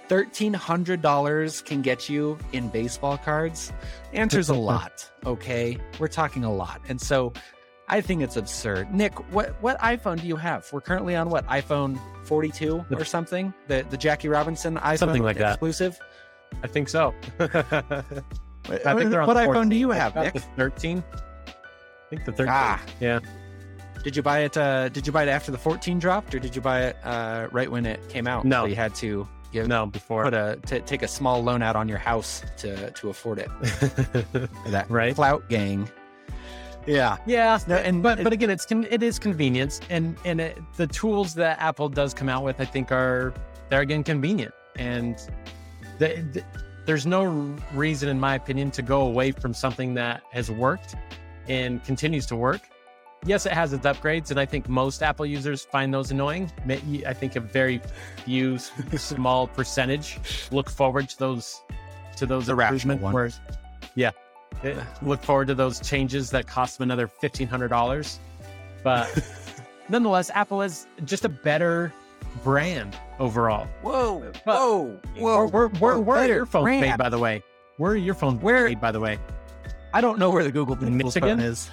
$1,300 0.07 1.65
can 1.65 1.81
get 1.81 2.07
you 2.07 2.37
in 2.53 2.69
baseball 2.69 3.17
cards? 3.17 3.73
The 4.11 4.19
answer's 4.19 4.49
a 4.49 4.53
lot, 4.71 5.09
okay? 5.25 5.77
We're 5.99 6.07
talking 6.07 6.43
a 6.43 6.53
lot. 6.53 6.79
And 6.87 7.01
so 7.01 7.33
I 7.93 8.01
think 8.01 8.23
it's 8.23 8.37
absurd. 8.37 8.91
Nick, 8.91 9.13
what, 9.31 9.55
what 9.61 9.79
iPhone 9.79 10.19
do 10.19 10.25
you 10.27 10.35
have? 10.35 10.67
We're 10.73 10.81
currently 10.81 11.15
on 11.15 11.29
what, 11.29 11.45
iPhone 11.47 11.99
42 12.25 12.83
or 12.91 13.05
something? 13.05 13.53
The, 13.67 13.85
the 13.89 13.97
Jackie 13.97 14.29
Robinson 14.29 14.77
iPhone 14.77 14.97
Something 14.97 15.21
like 15.21 15.37
that. 15.37 15.51
exclusive? 15.51 15.99
I 16.63 16.67
think 16.67 16.89
so. 16.89 17.13
I 17.39 17.45
think 18.95 19.11
they're 19.11 19.21
on 19.21 19.27
what 19.27 19.35
the 19.35 19.41
iPhone 19.41 19.69
do 19.69 19.75
you 19.75 19.91
have, 19.91 20.15
Nick? 20.15 20.33
The 20.33 20.39
13. 20.39 21.03
I 21.47 21.51
think 22.09 22.25
the 22.25 22.31
13. 22.31 22.47
Ah. 22.49 22.81
Yeah. 22.99 23.19
Did 24.03 24.15
you 24.15 24.23
buy 24.23 24.39
it? 24.39 24.57
Uh, 24.57 24.89
did 24.89 25.05
you 25.05 25.13
buy 25.13 25.23
it 25.23 25.29
after 25.29 25.51
the 25.51 25.57
14 25.57 25.99
dropped, 25.99 26.33
or 26.33 26.39
did 26.39 26.55
you 26.55 26.61
buy 26.63 26.85
it 26.85 26.97
uh, 27.03 27.47
right 27.51 27.69
when 27.71 27.85
it 27.85 28.09
came 28.09 28.25
out? 28.27 28.43
No. 28.43 28.63
so 28.63 28.65
you 28.65 28.75
had 28.75 28.93
to 28.95 29.27
give 29.51 29.67
No, 29.67 29.85
before. 29.85 30.23
put 30.23 30.33
a 30.33 30.59
t- 30.65 30.79
take 30.81 31.03
a 31.03 31.07
small 31.07 31.43
loan 31.43 31.61
out 31.61 31.75
on 31.75 31.87
your 31.87 31.99
house 31.99 32.43
to 32.57 32.89
to 32.91 33.09
afford 33.09 33.37
it. 33.39 33.49
That 34.71 34.87
Right. 34.89 35.13
clout 35.15 35.47
gang. 35.47 35.87
Yeah, 36.85 37.17
yeah. 37.25 37.59
No, 37.67 37.75
and 37.75 38.03
but 38.03 38.19
it- 38.19 38.23
but 38.23 38.33
again, 38.33 38.49
it's 38.49 38.65
it 38.69 39.01
is 39.03 39.19
convenience, 39.19 39.79
and 39.89 40.17
and 40.25 40.41
it, 40.41 40.59
the 40.75 40.87
tools 40.87 41.33
that 41.35 41.59
Apple 41.61 41.89
does 41.89 42.13
come 42.13 42.29
out 42.29 42.43
with, 42.43 42.59
I 42.59 42.65
think 42.65 42.91
are 42.91 43.33
they're 43.69 43.81
again 43.81 44.03
convenient, 44.03 44.53
and 44.77 45.17
the, 45.99 46.25
the, 46.33 46.43
there's 46.85 47.05
no 47.05 47.23
reason, 47.73 48.09
in 48.09 48.19
my 48.19 48.35
opinion, 48.35 48.69
to 48.71 48.81
go 48.81 49.01
away 49.03 49.31
from 49.31 49.53
something 49.53 49.93
that 49.93 50.23
has 50.31 50.51
worked 50.51 50.95
and 51.47 51.81
continues 51.85 52.25
to 52.27 52.35
work. 52.35 52.61
Yes, 53.25 53.45
it 53.45 53.53
has 53.53 53.71
its 53.71 53.85
upgrades, 53.85 54.31
and 54.31 54.39
I 54.39 54.45
think 54.45 54.67
most 54.67 55.01
Apple 55.01 55.25
users 55.25 55.63
find 55.63 55.93
those 55.93 56.11
annoying. 56.11 56.51
I 56.67 57.13
think 57.13 57.37
a 57.37 57.39
very 57.39 57.79
few 58.25 58.57
small 58.57 59.47
percentage 59.47 60.19
look 60.51 60.69
forward 60.69 61.07
to 61.09 61.17
those 61.19 61.61
to 62.17 62.25
those 62.25 62.47
The 62.47 62.55
rational 62.55 62.95
improvements. 62.95 63.03
one. 63.03 63.13
Whereas, 63.13 63.39
yeah, 63.95 64.11
Eh, 64.63 64.81
look 65.01 65.23
forward 65.23 65.47
to 65.47 65.55
those 65.55 65.79
changes 65.79 66.29
that 66.31 66.47
cost 66.47 66.77
them 66.77 66.83
another 66.83 67.07
fifteen 67.07 67.47
hundred 67.47 67.69
dollars. 67.69 68.19
But 68.83 69.09
nonetheless, 69.89 70.29
Apple 70.33 70.61
is 70.61 70.87
just 71.05 71.25
a 71.25 71.29
better 71.29 71.93
brand 72.43 72.97
overall. 73.19 73.67
Whoa, 73.81 74.19
But- 74.45 74.55
whoa, 74.55 74.99
whoa. 75.17 75.47
where, 75.47 75.67
where, 75.67 75.99
where 75.99 76.17
are 76.17 76.21
better 76.21 76.33
earphones 76.35 76.63
brand. 76.63 76.81
made, 76.81 76.97
by 76.97 77.09
the 77.09 77.19
way? 77.19 77.43
Where 77.77 77.91
are 77.93 77.97
earphones 77.97 78.41
Where- 78.41 78.67
made, 78.67 78.79
by 78.81 78.91
the 78.91 78.99
way? 78.99 79.17
I 79.93 80.01
don't 80.01 80.17
know 80.17 80.29
where 80.31 80.43
the 80.43 80.51
Google 80.51 80.75
Pixel 80.75 80.91
Michigan? 80.91 81.37
phone 81.37 81.39
is. 81.39 81.69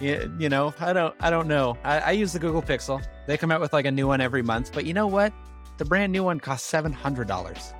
Yeah, 0.00 0.24
you 0.38 0.48
know, 0.48 0.74
I 0.80 0.92
don't. 0.92 1.14
I 1.20 1.30
don't 1.30 1.46
know. 1.46 1.76
I, 1.84 1.98
I 2.00 2.10
use 2.12 2.32
the 2.32 2.40
Google 2.40 2.60
Pixel. 2.62 3.00
They 3.28 3.36
come 3.36 3.52
out 3.52 3.60
with 3.60 3.72
like 3.72 3.84
a 3.84 3.90
new 3.92 4.08
one 4.08 4.20
every 4.20 4.42
month. 4.42 4.72
But 4.74 4.84
you 4.84 4.94
know 4.94 5.06
what? 5.06 5.32
The 5.78 5.84
brand 5.84 6.10
new 6.12 6.24
one 6.24 6.40
costs 6.40 6.66
seven 6.68 6.92
hundred 6.92 7.28
dollars. 7.28 7.72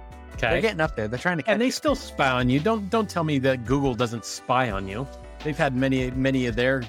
They're 0.51 0.61
getting 0.61 0.81
up 0.81 0.97
there. 0.97 1.09
They're 1.09 1.19
trying 1.19 1.39
to. 1.39 1.43
Catch 1.43 1.53
And 1.53 1.61
they 1.61 1.71
still 1.71 1.95
spy 1.95 2.31
on 2.31 2.49
you. 2.49 2.61
Don't 2.61 2.91
don't 2.91 3.09
tell 3.09 3.25
me 3.25 3.39
that 3.41 3.65
Google 3.65 3.95
doesn't 3.95 4.25
spy 4.25 4.71
on 4.71 4.89
you. 4.89 5.07
They've 5.45 5.57
had 5.57 5.77
many 5.77 6.11
many 6.11 6.47
of 6.47 6.57
their 6.57 6.83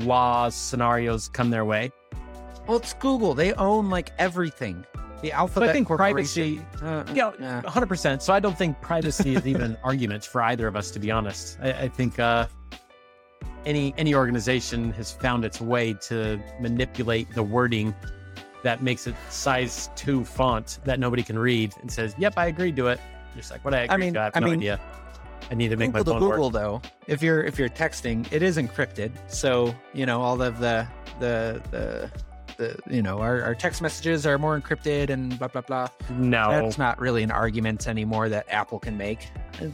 laws 0.00 0.54
scenarios 0.54 1.28
come 1.28 1.50
their 1.50 1.64
way. 1.64 1.90
well, 2.66 2.76
it's 2.76 2.94
Google. 2.94 3.34
They 3.34 3.52
own 3.54 3.90
like 3.90 4.12
everything. 4.18 4.84
The 5.22 5.32
Alphabet 5.32 5.70
I 5.70 5.72
think 5.72 5.88
Corporation. 5.88 6.64
Uh, 6.80 7.04
Yeah, 7.12 7.32
yeah. 7.38 7.60
100%. 7.62 8.22
So 8.22 8.32
I 8.32 8.40
don't 8.40 8.56
think 8.56 8.80
privacy 8.80 9.34
is 9.34 9.46
even 9.46 9.60
an 9.62 9.76
argument 9.84 10.24
for 10.24 10.40
either 10.42 10.66
of 10.66 10.76
us, 10.76 10.90
to 10.92 10.98
be 10.98 11.10
honest. 11.10 11.58
I, 11.60 11.72
I 11.72 11.88
think 11.88 12.18
uh, 12.18 12.46
any 13.66 13.92
any 13.98 14.14
organization 14.14 14.92
has 14.92 15.12
found 15.12 15.44
its 15.44 15.60
way 15.60 15.92
to 16.08 16.40
manipulate 16.60 17.30
the 17.34 17.42
wording 17.42 17.94
that 18.62 18.82
makes 18.82 19.06
it 19.06 19.14
size 19.28 19.90
two 19.96 20.24
font 20.24 20.78
that 20.84 20.98
nobody 21.00 21.22
can 21.22 21.38
read 21.38 21.72
and 21.80 21.90
says, 21.90 22.14
"Yep, 22.18 22.34
I 22.36 22.46
agree 22.46 22.72
to 22.72 22.88
it." 22.88 23.00
Just 23.36 23.50
like 23.50 23.64
what 23.64 23.74
I 23.74 23.80
agree 23.82 23.96
mean- 24.06 24.14
to. 24.14 24.20
I 24.20 24.24
have 24.24 24.36
I 24.36 24.40
no 24.40 24.46
mean, 24.46 24.58
idea. 24.60 24.80
I 25.50 25.54
need 25.54 25.68
to 25.68 25.76
make 25.76 25.92
Google 25.92 26.14
my 26.14 26.20
phone 26.20 26.28
Google 26.30 26.44
work. 26.50 26.52
though, 26.52 26.82
if 27.06 27.22
you're 27.22 27.42
if 27.42 27.58
you're 27.58 27.68
texting, 27.68 28.30
it 28.32 28.42
is 28.42 28.56
encrypted. 28.56 29.10
So 29.28 29.74
you 29.94 30.06
know 30.06 30.20
all 30.20 30.40
of 30.42 30.58
the 30.58 30.86
the 31.18 31.60
the, 31.70 32.10
the 32.56 32.76
you 32.94 33.02
know 33.02 33.18
our, 33.20 33.42
our 33.42 33.54
text 33.54 33.80
messages 33.82 34.26
are 34.26 34.38
more 34.38 34.60
encrypted 34.60 35.08
and 35.10 35.36
blah 35.38 35.48
blah 35.48 35.62
blah. 35.62 35.88
No, 36.10 36.50
That's 36.50 36.78
not 36.78 37.00
really 37.00 37.22
an 37.22 37.30
argument 37.30 37.88
anymore 37.88 38.28
that 38.28 38.46
Apple 38.50 38.78
can 38.78 38.96
make. 38.98 39.30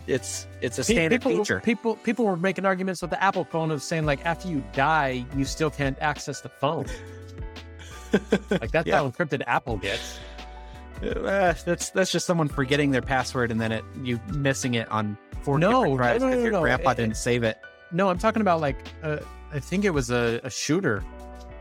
It's 0.07 0.47
it's 0.63 0.79
a 0.79 0.85
standard 0.85 1.21
people, 1.23 1.39
feature. 1.39 1.61
People 1.61 1.97
people 1.97 2.25
were 2.25 2.37
making 2.37 2.65
arguments 2.65 3.03
with 3.03 3.11
the 3.11 3.23
Apple 3.23 3.45
phone 3.45 3.71
of 3.71 3.83
saying 3.83 4.07
like 4.07 4.25
after 4.25 4.49
you 4.49 4.63
die, 4.73 5.27
you 5.37 5.45
still 5.45 5.71
can't 5.71 5.99
access 6.01 6.41
the 6.41 6.49
phone. 6.49 6.87
like 8.51 8.71
that's 8.71 8.87
Yeah. 8.87 8.97
how 8.99 9.09
encrypted 9.11 9.43
Apple 9.47 9.77
gets. 9.79 10.19
Uh, 11.03 11.53
that's 11.65 11.91
that's 11.91 12.11
just 12.11 12.27
someone 12.27 12.49
forgetting 12.49 12.91
their 12.91 13.03
password 13.03 13.51
and 13.51 13.61
then 13.61 13.71
it 13.73 13.85
you 14.03 14.19
missing 14.35 14.75
it 14.75 14.91
on 14.91 15.17
four 15.43 15.59
No, 15.59 15.71
different 15.83 15.97
drives 15.99 16.23
no, 16.23 16.27
no, 16.27 16.31
because 16.31 16.39
no, 16.39 16.43
your 16.45 16.53
no. 16.53 16.61
grandpa 16.63 16.91
It- 16.91 16.97
didn't 16.97 17.17
save 17.17 17.43
it. 17.43 17.59
No, 17.93 18.09
I'm 18.09 18.19
talking 18.19 18.41
about 18.41 18.61
like 18.61 18.79
uh, 19.03 19.19
I 19.53 19.61
think 19.61 19.85
it 19.85 19.91
was 19.91 20.11
a, 20.11 20.41
a 20.43 20.51
shooter. 20.51 21.05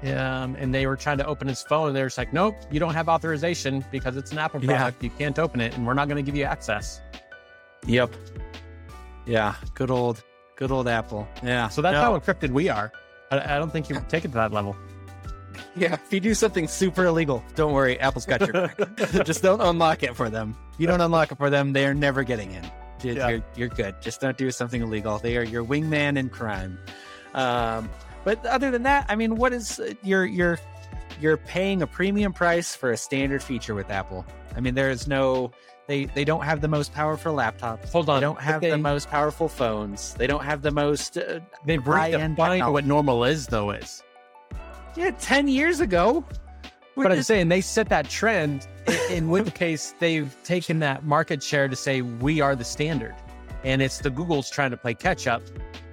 Um, 0.03 0.55
and 0.59 0.73
they 0.73 0.85
were 0.85 0.97
trying 0.97 1.17
to 1.17 1.25
open 1.25 1.47
his 1.47 1.63
phone, 1.63 1.87
and 1.87 1.95
they're 1.95 2.05
just 2.05 2.17
like, 2.17 2.31
"Nope, 2.31 2.55
you 2.69 2.79
don't 2.79 2.93
have 2.93 3.09
authorization 3.09 3.83
because 3.91 4.17
it's 4.17 4.31
an 4.31 4.37
Apple 4.37 4.61
Yeah. 4.63 4.75
product. 4.77 5.03
You 5.03 5.09
can't 5.09 5.39
open 5.39 5.61
it, 5.61 5.75
and 5.75 5.87
we're 5.87 5.95
not 5.95 6.07
going 6.09 6.17
to 6.17 6.21
give 6.21 6.35
you 6.37 6.43
access." 6.43 7.01
Yep. 7.87 8.13
Yeah. 9.25 9.55
Good 9.73 9.89
old 9.89 10.23
good 10.57 10.69
old 10.71 10.87
Apple. 10.87 11.27
Yeah. 11.43 11.69
So 11.69 11.81
that's 11.81 11.97
how 11.97 12.17
encrypted 12.19 12.51
we 12.51 12.69
are. 12.69 12.91
I, 13.31 13.55
I 13.55 13.57
don't 13.57 13.71
think 13.71 13.89
you 13.89 13.97
take 14.07 14.25
it 14.25 14.29
to 14.29 14.33
that 14.35 14.51
level. 14.51 14.75
Yeah, 15.75 15.93
if 15.95 16.13
you 16.13 16.19
do 16.21 16.33
something 16.33 16.67
super 16.67 17.05
illegal, 17.05 17.43
don't 17.55 17.73
worry, 17.73 17.99
Apple's 17.99 18.25
got 18.25 18.41
your 18.41 18.53
back. 18.53 18.77
Just 19.25 19.41
don't 19.41 19.59
unlock 19.59 20.03
it 20.03 20.15
for 20.15 20.29
them. 20.29 20.55
You 20.77 20.87
don't 20.87 21.01
unlock 21.01 21.31
it 21.31 21.37
for 21.37 21.49
them, 21.49 21.73
they 21.73 21.85
are 21.85 21.93
never 21.93 22.23
getting 22.23 22.51
in. 22.53 22.63
Yeah. 23.03 23.27
You're, 23.27 23.43
you're 23.55 23.67
good. 23.69 24.01
Just 24.01 24.21
don't 24.21 24.37
do 24.37 24.49
something 24.51 24.81
illegal. 24.81 25.19
They 25.19 25.37
are 25.37 25.43
your 25.43 25.65
wingman 25.65 26.17
in 26.17 26.29
crime. 26.29 26.79
Um, 27.33 27.89
but 28.23 28.43
other 28.45 28.71
than 28.71 28.83
that, 28.83 29.05
I 29.09 29.15
mean, 29.15 29.35
what 29.35 29.53
is 29.53 29.81
your 30.01 30.25
you're 30.25 30.59
you're 31.19 31.37
paying 31.37 31.81
a 31.81 31.87
premium 31.87 32.33
price 32.33 32.75
for 32.75 32.91
a 32.91 32.97
standard 32.97 33.43
feature 33.43 33.75
with 33.75 33.89
Apple. 33.89 34.25
I 34.55 34.59
mean, 34.61 34.73
there 34.75 34.89
is 34.89 35.07
no 35.07 35.51
they 35.87 36.05
they 36.05 36.25
don't 36.25 36.43
have 36.43 36.61
the 36.61 36.67
most 36.67 36.93
powerful 36.93 37.35
laptops. 37.35 37.91
Hold 37.91 38.09
on, 38.09 38.19
They 38.19 38.25
don't 38.25 38.41
have 38.41 38.57
okay. 38.57 38.71
the 38.71 38.77
most 38.77 39.09
powerful 39.09 39.47
phones. 39.47 40.13
They 40.15 40.27
don't 40.27 40.43
have 40.43 40.61
the 40.61 40.71
most. 40.71 41.17
Uh, 41.17 41.39
They've 41.65 41.83
High-end 41.83 42.37
what 42.37 42.85
normal 42.85 43.23
is, 43.23 43.47
though. 43.47 43.71
Is 43.71 44.03
yeah, 44.95 45.11
ten 45.11 45.47
years 45.47 45.79
ago. 45.79 46.25
But 46.95 47.11
I'm 47.11 47.23
saying 47.23 47.49
they 47.49 47.61
set 47.61 47.89
that 47.89 48.09
trend, 48.09 48.67
in 49.09 49.29
which 49.29 49.53
case 49.53 49.93
they've 49.99 50.33
taken 50.43 50.79
that 50.79 51.03
market 51.03 51.43
share 51.43 51.67
to 51.67 51.75
say 51.75 52.01
we 52.01 52.39
are 52.39 52.55
the 52.55 52.63
standard. 52.63 53.15
And 53.63 53.81
it's 53.81 53.97
the 53.97 54.09
Google's 54.09 54.49
trying 54.49 54.71
to 54.71 54.77
play 54.77 54.93
catch 54.93 55.27
up 55.27 55.41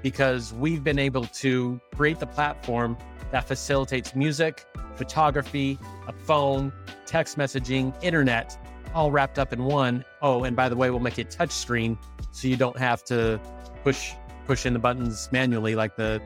because 0.02 0.52
we've 0.52 0.84
been 0.84 0.98
able 0.98 1.24
to 1.24 1.80
create 1.96 2.20
the 2.20 2.26
platform 2.26 2.96
that 3.30 3.48
facilitates 3.48 4.14
music, 4.14 4.66
photography, 4.94 5.78
a 6.06 6.12
phone, 6.12 6.72
text 7.06 7.38
messaging, 7.38 7.94
internet, 8.02 8.56
all 8.94 9.10
wrapped 9.10 9.38
up 9.38 9.52
in 9.52 9.64
one. 9.64 10.04
Oh, 10.20 10.44
and 10.44 10.54
by 10.54 10.68
the 10.68 10.76
way, 10.76 10.90
we'll 10.90 11.00
make 11.00 11.18
it 11.18 11.30
touch 11.30 11.50
screen 11.50 11.98
so 12.30 12.46
you 12.46 12.56
don't 12.56 12.78
have 12.78 13.02
to 13.04 13.40
push 13.82 14.12
push 14.46 14.66
in 14.66 14.72
the 14.72 14.78
buttons 14.78 15.28
manually 15.32 15.74
like 15.74 15.96
the 15.96 16.20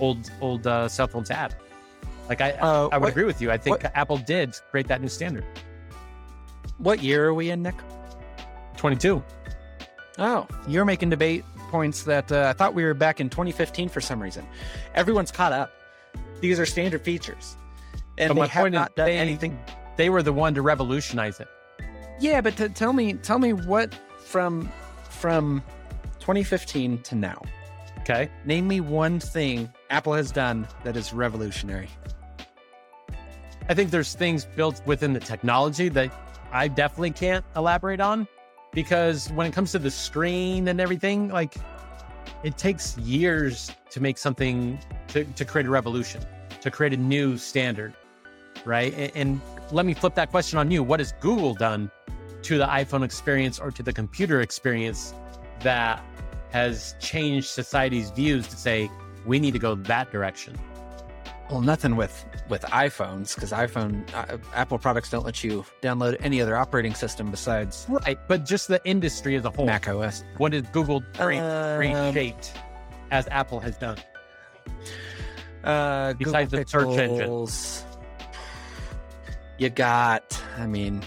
old 0.00 0.30
old 0.40 0.66
uh, 0.66 0.88
cell 0.88 1.06
phones 1.06 1.28
had. 1.28 1.54
Like 2.28 2.40
I, 2.40 2.52
uh, 2.52 2.88
I 2.92 2.98
would 2.98 3.02
what- 3.04 3.10
agree 3.10 3.24
with 3.24 3.40
you. 3.40 3.50
I 3.50 3.56
think 3.58 3.82
what- 3.82 3.96
Apple 3.96 4.18
did 4.18 4.54
create 4.70 4.88
that 4.88 5.00
new 5.00 5.08
standard. 5.08 5.44
What 6.78 7.02
year 7.02 7.26
are 7.26 7.34
we 7.34 7.50
in, 7.50 7.62
Nick? 7.62 7.74
22. 8.76 9.22
Oh, 10.18 10.46
you're 10.66 10.84
making 10.84 11.10
debate 11.10 11.44
points 11.70 12.04
that 12.04 12.30
uh, 12.30 12.46
I 12.48 12.52
thought 12.52 12.74
we 12.74 12.84
were 12.84 12.94
back 12.94 13.20
in 13.20 13.28
2015 13.28 13.88
for 13.88 14.00
some 14.00 14.20
reason. 14.22 14.46
Everyone's 14.94 15.30
caught 15.30 15.52
up. 15.52 15.72
These 16.40 16.58
are 16.60 16.66
standard 16.66 17.02
features, 17.02 17.56
and 18.16 18.34
But 18.34 18.42
they 18.42 18.48
have 18.48 18.70
not 18.72 18.94
done 18.96 19.06
they- 19.06 19.18
anything. 19.18 19.58
They 19.96 20.10
were 20.10 20.22
the 20.22 20.32
one 20.32 20.54
to 20.54 20.62
revolutionize 20.62 21.40
it. 21.40 21.48
Yeah, 22.20 22.40
but 22.40 22.56
tell 22.76 22.92
me, 22.92 23.14
tell 23.14 23.38
me 23.40 23.52
what 23.52 23.94
from 24.20 24.70
from 25.08 25.62
2015 26.20 27.02
to 27.02 27.14
now. 27.16 27.42
Okay. 28.00 28.30
Name 28.44 28.68
me 28.68 28.80
one 28.80 29.18
thing 29.18 29.68
Apple 29.90 30.14
has 30.14 30.30
done 30.30 30.66
that 30.84 30.96
is 30.96 31.12
revolutionary. 31.12 31.88
I 33.68 33.74
think 33.74 33.90
there's 33.90 34.14
things 34.14 34.46
built 34.46 34.80
within 34.86 35.12
the 35.12 35.20
technology 35.20 35.90
that 35.90 36.10
I 36.52 36.68
definitely 36.68 37.10
can't 37.10 37.44
elaborate 37.54 38.00
on 38.00 38.26
because 38.72 39.30
when 39.32 39.46
it 39.46 39.52
comes 39.52 39.72
to 39.72 39.78
the 39.78 39.90
screen 39.90 40.68
and 40.68 40.80
everything, 40.80 41.28
like 41.28 41.54
it 42.42 42.56
takes 42.56 42.96
years 42.96 43.70
to 43.90 44.00
make 44.00 44.16
something 44.16 44.78
to, 45.08 45.24
to 45.24 45.44
create 45.44 45.66
a 45.66 45.70
revolution, 45.70 46.24
to 46.62 46.70
create 46.70 46.94
a 46.94 46.96
new 46.96 47.36
standard, 47.36 47.94
right? 48.64 48.94
And, 48.94 49.12
and 49.14 49.40
let 49.70 49.84
me 49.84 49.92
flip 49.92 50.14
that 50.14 50.30
question 50.30 50.58
on 50.58 50.70
you. 50.70 50.82
What 50.82 51.00
has 51.00 51.12
Google 51.20 51.52
done 51.52 51.90
to 52.44 52.56
the 52.56 52.66
iPhone 52.66 53.04
experience 53.04 53.58
or 53.58 53.70
to 53.70 53.82
the 53.82 53.92
computer 53.92 54.40
experience 54.40 55.12
that 55.60 56.02
has 56.50 56.94
changed 57.00 57.48
society's 57.48 58.10
views 58.12 58.48
to 58.48 58.56
say 58.56 58.90
we 59.26 59.38
need 59.38 59.52
to 59.52 59.58
go 59.58 59.74
that 59.74 60.10
direction? 60.10 60.58
Well, 61.50 61.60
nothing 61.62 61.96
with 61.96 62.26
with 62.50 62.62
iPhones 62.62 63.34
because 63.34 63.52
iPhone 63.52 64.02
uh, 64.14 64.36
Apple 64.54 64.78
products 64.78 65.08
don't 65.10 65.24
let 65.24 65.42
you 65.42 65.64
download 65.82 66.16
any 66.20 66.42
other 66.42 66.56
operating 66.56 66.94
system 66.94 67.30
besides 67.30 67.86
Right. 67.88 68.18
But 68.28 68.44
just 68.44 68.68
the 68.68 68.80
industry 68.84 69.34
as 69.36 69.44
a 69.46 69.50
whole. 69.50 69.64
Mac 69.66 69.88
OS. 69.88 70.24
What 70.36 70.52
did 70.52 70.70
Google 70.72 71.02
create, 71.14 71.40
Um, 71.40 71.78
reshaped 71.78 72.52
as 73.10 73.26
Apple 73.30 73.60
has 73.60 73.78
done? 73.78 73.96
Uh, 75.64 76.12
Besides 76.14 76.50
Google 76.52 76.64
the 76.64 76.70
search 76.70 76.98
engine. 76.98 77.28
Pixels. 77.28 77.82
you 79.58 79.70
got. 79.70 80.42
I 80.58 80.66
mean, 80.66 81.02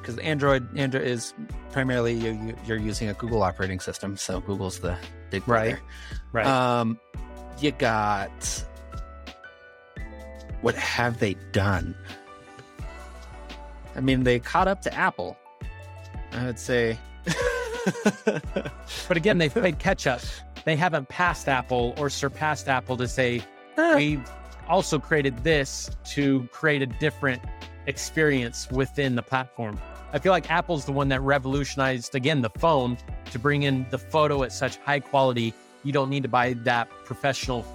because 0.00 0.16
Android 0.18 0.66
Android 0.78 1.04
is 1.04 1.34
primarily 1.72 2.14
you, 2.14 2.32
you, 2.32 2.56
you're 2.66 2.78
using 2.78 3.08
a 3.08 3.14
Google 3.14 3.42
operating 3.42 3.80
system, 3.80 4.16
so 4.16 4.40
Google's 4.40 4.78
the 4.80 4.96
big 5.30 5.46
Right. 5.46 5.74
player. 5.76 5.80
Right. 6.32 6.46
Um, 6.46 6.98
you 7.60 7.70
got. 7.72 8.64
What 10.64 10.76
have 10.76 11.18
they 11.18 11.34
done? 11.52 11.94
I 13.94 14.00
mean, 14.00 14.24
they 14.24 14.38
caught 14.38 14.66
up 14.66 14.80
to 14.80 14.94
Apple. 14.94 15.36
I 16.32 16.46
would 16.46 16.58
say. 16.58 16.98
but 18.24 19.14
again, 19.18 19.36
they've 19.36 19.52
played 19.52 19.78
catch 19.78 20.06
up. 20.06 20.22
They 20.64 20.74
haven't 20.74 21.10
passed 21.10 21.50
Apple 21.50 21.92
or 21.98 22.08
surpassed 22.08 22.66
Apple 22.66 22.96
to 22.96 23.06
say, 23.06 23.42
we've 23.94 24.26
also 24.66 24.98
created 24.98 25.44
this 25.44 25.90
to 26.12 26.48
create 26.50 26.80
a 26.80 26.86
different 26.86 27.42
experience 27.86 28.70
within 28.70 29.16
the 29.16 29.22
platform. 29.22 29.78
I 30.14 30.18
feel 30.18 30.32
like 30.32 30.50
Apple's 30.50 30.86
the 30.86 30.92
one 30.92 31.10
that 31.10 31.20
revolutionized, 31.20 32.14
again, 32.14 32.40
the 32.40 32.48
phone 32.48 32.96
to 33.32 33.38
bring 33.38 33.64
in 33.64 33.84
the 33.90 33.98
photo 33.98 34.42
at 34.44 34.50
such 34.50 34.78
high 34.78 35.00
quality. 35.00 35.52
You 35.82 35.92
don't 35.92 36.08
need 36.08 36.22
to 36.22 36.28
buy 36.30 36.54
that 36.54 36.88
professional, 37.04 37.66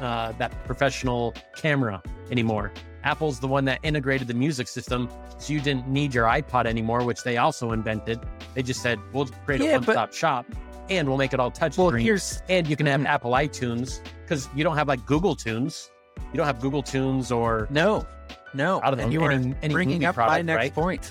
uh, 0.00 0.32
that 0.38 0.52
professional 0.64 1.34
camera 1.56 2.02
anymore. 2.30 2.72
Apple's 3.04 3.38
the 3.40 3.48
one 3.48 3.64
that 3.66 3.80
integrated 3.82 4.28
the 4.28 4.34
music 4.34 4.66
system, 4.66 5.08
so 5.38 5.52
you 5.52 5.60
didn't 5.60 5.86
need 5.86 6.14
your 6.14 6.24
iPod 6.26 6.64
anymore, 6.66 7.04
which 7.04 7.22
they 7.22 7.36
also 7.36 7.72
invented. 7.72 8.18
They 8.54 8.62
just 8.62 8.80
said, 8.80 8.98
"We'll 9.12 9.26
create 9.44 9.60
a 9.60 9.64
Yeah, 9.64 9.72
one-stop 9.74 10.14
shop, 10.14 10.46
and 10.88 11.06
we'll 11.06 11.18
make 11.18 11.34
it 11.34 11.40
all 11.40 11.50
touchscreen." 11.50 11.76
well, 11.78 11.90
here's 11.90 12.42
and 12.48 12.66
you 12.66 12.76
can 12.76 12.86
have 12.86 13.00
Hmm. 13.00 13.06
Apple 13.06 13.32
iTunes 13.32 14.00
because 14.22 14.48
you 14.54 14.64
don't 14.64 14.76
have 14.76 14.88
like 14.88 15.04
Google 15.04 15.36
Tunes. 15.36 15.90
You 16.32 16.38
don't 16.38 16.46
have 16.46 16.60
Google 16.60 16.82
Tunes 16.82 17.30
or 17.30 17.68
No, 17.70 18.06
no. 18.54 18.80
I 18.82 18.88
don't 18.90 18.96
know 18.98 19.04
and 19.04 19.12
you 19.12 19.22
are 19.22 19.30
any, 19.30 19.54
any 19.62 19.74
bringing 19.74 20.04
up 20.06 20.16
my 20.16 20.40
next 20.40 20.56
right? 20.56 20.74
point. 20.74 21.10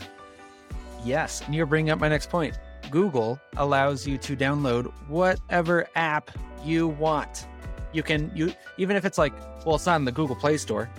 Yes, 1.05 1.41
and 1.45 1.53
you're 1.53 1.65
bringing 1.65 1.91
up 1.91 1.99
my 1.99 2.07
next 2.09 2.29
point. 2.29 2.57
Google 2.89 3.39
allows 3.57 4.07
you 4.07 4.17
to 4.19 4.35
download 4.35 4.91
whatever 5.07 5.87
app 5.95 6.31
you 6.63 6.87
want. 6.87 7.47
You 7.93 8.03
can 8.03 8.31
you 8.35 8.53
even 8.77 8.95
if 8.95 9.05
it's 9.05 9.17
like 9.17 9.33
well 9.65 9.75
it's 9.75 9.85
not 9.85 9.95
in 9.97 10.05
the 10.05 10.11
Google 10.11 10.35
Play 10.35 10.57
Store, 10.57 10.89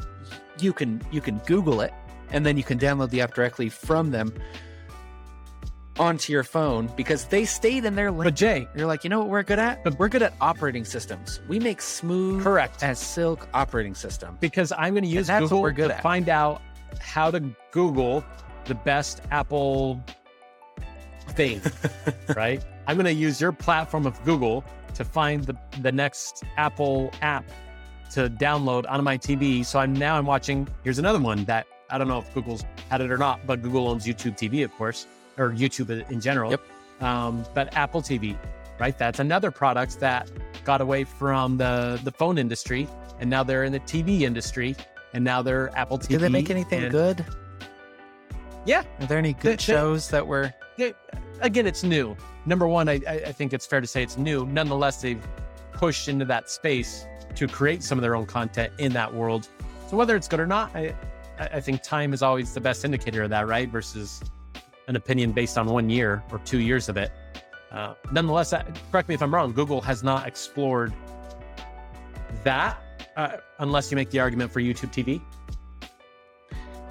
you 0.59 0.73
can 0.73 1.01
you 1.11 1.21
can 1.21 1.39
Google 1.47 1.81
it 1.81 1.93
and 2.31 2.45
then 2.47 2.57
you 2.57 2.63
can 2.65 2.79
download 2.79 3.11
the 3.11 3.21
app 3.21 3.35
directly 3.35 3.69
from 3.69 4.11
them 4.11 4.33
onto 5.99 6.33
your 6.33 6.43
phone 6.43 6.89
because 6.97 7.27
they 7.27 7.45
stayed 7.45 7.85
in 7.85 7.95
their 7.95 8.11
lane. 8.11 8.25
But 8.25 8.35
Jay, 8.35 8.67
You're 8.77 8.87
like, 8.87 9.05
you 9.05 9.11
know 9.11 9.21
what 9.21 9.29
we're 9.29 9.45
good 9.45 9.61
at? 9.61 9.85
But 9.85 9.97
we're 9.99 10.09
good 10.09 10.23
at 10.23 10.35
operating 10.41 10.85
systems. 10.85 11.41
We 11.49 11.61
make 11.61 11.81
smooth 11.81 12.43
correct. 12.43 12.83
as 12.83 12.99
silk 12.99 13.47
operating 13.55 13.95
system. 13.95 14.37
because 14.41 14.73
I'm 14.77 14.95
going 14.95 15.05
to 15.05 15.09
use 15.09 15.29
that's 15.29 15.43
what 15.43 15.49
Google 15.51 15.63
we're 15.63 15.71
good 15.73 15.89
to 15.89 15.97
at. 15.97 16.03
find 16.03 16.29
out 16.29 16.63
how 17.01 17.31
to 17.31 17.41
Google 17.71 18.25
the 18.65 18.75
best 18.75 19.21
Apple 19.31 20.03
thing, 21.31 21.61
right? 22.37 22.65
I'm 22.89 22.97
going 22.97 23.07
to 23.07 23.13
use 23.13 23.41
your 23.41 23.53
platform 23.53 24.05
of 24.07 24.23
Google 24.25 24.65
to 24.95 25.05
find 25.05 25.45
the, 25.45 25.57
the 25.83 25.93
next 25.93 26.43
Apple 26.57 27.11
app 27.23 27.45
to 28.13 28.29
download 28.31 28.85
onto 28.89 29.03
my 29.03 29.19
TV. 29.19 29.65
So 29.65 29.79
I'm 29.79 29.93
now 29.95 30.17
I'm 30.17 30.27
watching. 30.27 30.69
Here's 30.85 30.99
another 30.99 31.19
one 31.19 31.45
that 31.45 31.67
I 31.91 31.99
don't 31.99 32.09
know 32.09 32.19
if 32.19 32.33
Google's 32.35 32.65
had 32.91 33.01
it 33.01 33.11
or 33.11 33.19
not, 33.19 33.47
but 33.47 33.63
Google 33.63 33.89
owns 33.89 34.07
YouTube 34.07 34.37
TV, 34.37 34.65
of 34.65 34.73
course, 34.75 35.07
or 35.37 35.51
YouTube 35.51 36.09
in 36.11 36.21
general. 36.21 36.51
Yep. 36.51 36.61
Um, 37.01 37.45
but 37.55 37.75
Apple 37.77 38.01
TV, 38.03 38.37
right? 38.79 38.97
That's 38.97 39.19
another 39.19 39.51
product 39.51 39.99
that 40.01 40.31
got 40.65 40.81
away 40.81 41.05
from 41.05 41.57
the 41.57 42.01
the 42.05 42.13
phone 42.13 42.39
industry, 42.39 42.87
and 43.21 43.29
now 43.29 43.43
they're 43.43 43.65
in 43.65 43.73
the 43.73 43.81
TV 43.81 44.21
industry, 44.21 44.77
and 45.13 45.25
now 45.25 45.43
they're 45.43 45.77
Apple 45.77 45.99
TV. 45.99 46.09
Did 46.09 46.21
they 46.21 46.29
make 46.29 46.51
anything 46.51 46.85
and- 46.85 46.93
good? 46.93 47.25
Yeah. 48.67 48.83
Are 49.01 49.07
there 49.07 49.19
any 49.19 49.33
They- 49.33 49.41
good 49.41 49.59
they- 49.59 49.63
shows 49.63 50.09
that 50.11 50.27
were 50.27 50.53
They- 50.79 50.95
again, 51.41 51.67
it's 51.67 51.83
new. 51.83 52.17
Number 52.47 52.67
one, 52.67 52.89
I, 52.89 53.01
I 53.09 53.15
I 53.27 53.33
think 53.33 53.53
it's 53.53 53.67
fair 53.67 53.81
to 53.81 53.87
say 53.87 54.03
it's 54.03 54.17
new. 54.17 54.47
Nonetheless, 54.47 55.01
they've 55.01 55.27
pushed 55.73 56.09
into 56.09 56.25
that 56.27 56.51
space 56.51 57.07
to 57.35 57.49
create 57.49 57.83
some 57.83 57.99
of 57.99 58.03
their 58.03 58.15
own 58.15 58.27
content 58.27 58.73
in 58.79 58.93
that 58.93 59.13
world. 59.13 59.49
So 59.89 59.97
whether 59.97 60.17
it's 60.17 60.29
good 60.29 60.41
or 60.41 60.47
not, 60.47 60.75
I 60.75 60.95
I 61.39 61.47
I 61.55 61.61
think 61.61 61.83
time 61.83 62.13
is 62.13 62.23
always 62.23 62.55
the 62.55 62.61
best 62.61 62.85
indicator 62.85 63.23
of 63.23 63.31
that, 63.31 63.47
right? 63.47 63.69
Versus 63.69 64.23
an 64.89 64.97
opinion 64.97 65.33
based 65.33 65.57
on 65.59 65.67
one 65.67 65.89
year 65.89 66.23
or 66.31 66.39
two 66.41 66.61
years 66.61 66.89
of 66.89 66.97
it. 66.97 67.11
Uh, 67.73 67.95
nonetheless, 68.13 68.53
uh, 68.53 68.63
correct 68.91 69.09
me 69.09 69.15
if 69.15 69.23
I'm 69.23 69.35
wrong. 69.35 69.53
Google 69.53 69.81
has 69.81 70.05
not 70.05 70.29
explored 70.29 70.93
that 72.45 72.79
uh, 73.17 73.37
unless 73.59 73.91
you 73.91 73.97
make 73.97 74.11
the 74.11 74.21
argument 74.21 74.53
for 74.53 74.61
YouTube 74.61 74.93
TV. 74.93 75.21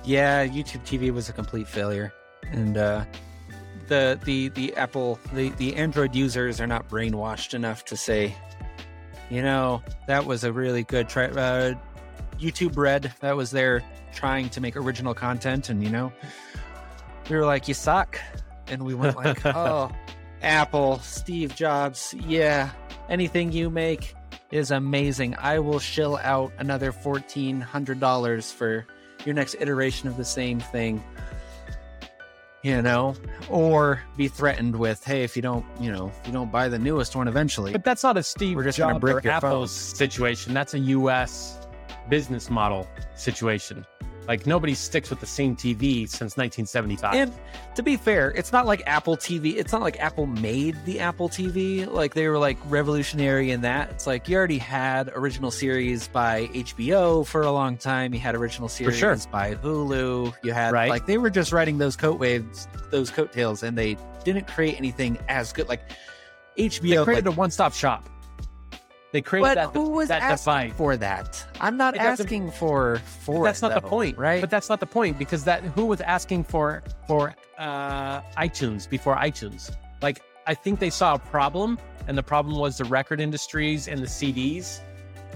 Yeah, 0.04 0.46
YouTube 0.46 0.82
TV 0.82 1.14
was 1.14 1.30
a 1.30 1.34
complete 1.34 1.68
failure, 1.68 2.14
and 2.52 2.78
uh, 2.78 3.06
the 3.88 4.20
the 4.24 4.50
the 4.50 4.76
Apple 4.76 5.20
the 5.34 5.50
the 5.50 5.76
Android 5.76 6.16
users 6.16 6.60
are 6.62 6.68
not 6.68 6.90
brainwashed 6.90 7.54
enough 7.54 7.86
to 7.86 7.98
say, 7.98 8.36
you 9.30 9.42
know, 9.42 9.82
that 10.08 10.26
was 10.26 10.44
a 10.44 10.52
really 10.52 10.84
good 10.84 11.10
try. 11.10 11.26
Uh, 11.26 11.76
YouTube 12.40 12.78
Red, 12.78 13.14
that 13.22 13.38
was 13.38 13.52
their 13.52 13.84
trying 14.14 14.50
to 14.50 14.62
make 14.62 14.76
original 14.76 15.14
content, 15.14 15.70
and 15.70 15.84
you 15.84 15.90
know, 15.90 16.12
we 17.30 17.36
were 17.36 17.46
like, 17.46 17.68
you 17.68 17.74
suck, 17.74 18.20
and 18.68 18.84
we 18.84 18.94
went 18.94 19.16
like, 19.16 19.46
oh, 19.46 19.92
Apple, 20.42 21.00
Steve 21.00 21.56
Jobs, 21.56 22.14
yeah, 22.28 22.72
anything 23.10 23.52
you 23.52 23.70
make 23.70 24.16
is 24.52 24.72
amazing. 24.72 25.36
I 25.40 25.60
will 25.60 25.80
shill 25.80 26.18
out 26.18 26.52
another 26.58 26.92
fourteen 26.92 27.62
hundred 27.62 28.00
dollars 28.00 28.52
for 28.52 28.86
your 29.26 29.36
next 29.36 29.56
iteration 29.60 30.10
of 30.10 30.18
the 30.18 30.26
same 30.26 30.60
thing 30.60 31.02
you 32.64 32.82
know 32.82 33.14
or 33.50 34.02
be 34.18 34.28
threatened 34.28 34.76
with 34.76 35.04
hey 35.04 35.24
if 35.24 35.36
you 35.36 35.42
don't 35.42 35.66
you 35.80 35.92
know 35.92 36.08
if 36.08 36.28
you 36.28 36.34
don't 36.34 36.52
buy 36.52 36.68
the 36.68 36.80
newest 36.80 37.16
one 37.16 37.28
eventually 37.28 37.72
But 37.72 37.84
that's 37.84 38.04
not 38.04 38.18
a 38.18 38.24
Steve 38.24 38.56
We're 38.56 38.64
just 38.64 38.80
gonna 38.80 38.94
Jobs 38.94 39.02
brick 39.02 39.18
or 39.18 39.22
your 39.22 39.34
Apple's 39.34 39.72
situation. 39.72 40.54
That's 40.54 40.74
a 40.74 40.80
U.S. 40.80 41.68
business 42.10 42.50
model 42.50 42.88
situation. 43.16 43.86
Like 44.28 44.48
nobody 44.48 44.74
sticks 44.74 45.10
with 45.10 45.20
the 45.20 45.26
same 45.26 45.56
TV 45.56 46.08
since 46.08 46.38
1975. 46.38 47.14
and 47.16 47.34
to 47.76 47.82
be 47.84 47.98
fair 47.98 48.30
it's 48.32 48.52
not 48.52 48.68
like 48.68 48.84
apple 48.86 49.18
tv 49.18 49.56
it's 49.56 49.72
not 49.72 49.82
like 49.82 50.00
apple 50.00 50.28
made 50.28 50.76
the 50.86 51.00
apple 51.00 51.28
tv 51.28 51.92
like 51.92 52.14
they 52.14 52.28
were 52.28 52.38
like 52.38 52.58
revolutionary 52.66 53.50
in 53.50 53.62
that 53.62 53.90
it's 53.90 54.06
like 54.06 54.30
you 54.30 54.38
already 54.38 54.60
had 54.60 55.10
original 55.16 55.50
series 55.50 56.08
by 56.08 56.46
hbo 56.54 57.26
for 57.26 57.42
a 57.42 57.52
long 57.52 57.76
time 57.76 58.14
you 58.14 58.20
had 58.20 58.36
original 58.36 58.70
series 58.70 58.96
sure. 58.98 59.18
by 59.32 59.56
hulu 59.56 60.32
you 60.44 60.54
had 60.54 60.72
Right. 60.72 60.90
like 60.90 61.08
they 61.08 61.18
were 61.18 61.32
just 61.32 61.52
riding 61.52 61.80
those 61.80 61.96
coat 61.96 62.20
waves 62.20 62.68
those 62.92 63.10
coattails 63.10 63.64
and 63.64 63.76
they 63.76 63.98
didn't 64.24 64.48
create 64.48 64.78
anything 64.78 65.18
as 65.28 65.52
good 65.52 65.68
like 65.68 65.82
hbo 66.58 66.82
they 66.82 67.04
created 67.04 67.26
like, 67.26 67.36
a 67.36 67.40
one-stop 67.40 67.74
shop. 67.74 68.08
They 69.14 69.22
created 69.22 69.46
But 69.46 69.56
that. 69.56 69.74
who 69.74 69.90
was 69.92 70.08
that 70.08 70.24
asking 70.24 70.54
divide. 70.54 70.74
for 70.74 70.98
that? 70.98 71.46
I'm 71.62 71.78
not 71.78 71.94
It 71.96 72.02
asking 72.02 72.50
for 72.50 72.98
for. 73.06 73.44
that's 73.46 73.60
it, 73.60 73.68
not 73.68 73.76
the 73.80 73.88
point, 73.88 74.18
right? 74.18 74.42
But 74.42 74.50
that's 74.50 74.70
not 74.70 74.80
the 74.80 74.88
point 74.88 75.20
because 75.20 75.44
that 75.44 75.62
who 75.64 75.86
was 75.86 76.02
asking 76.02 76.46
for 76.46 76.82
for 77.08 77.36
uh, 77.60 78.22
iTunes 78.38 78.90
before 78.90 79.16
iTunes? 79.16 79.72
Like 80.02 80.24
I 80.48 80.56
think 80.56 80.80
they 80.80 80.90
saw 80.90 81.14
a 81.14 81.20
problem, 81.20 81.78
and 82.08 82.18
the 82.18 82.24
problem 82.24 82.58
was 82.58 82.80
the 82.80 82.86
record 82.86 83.22
industries 83.22 83.88
and 83.88 84.02
the 84.02 84.08
CDs 84.08 84.80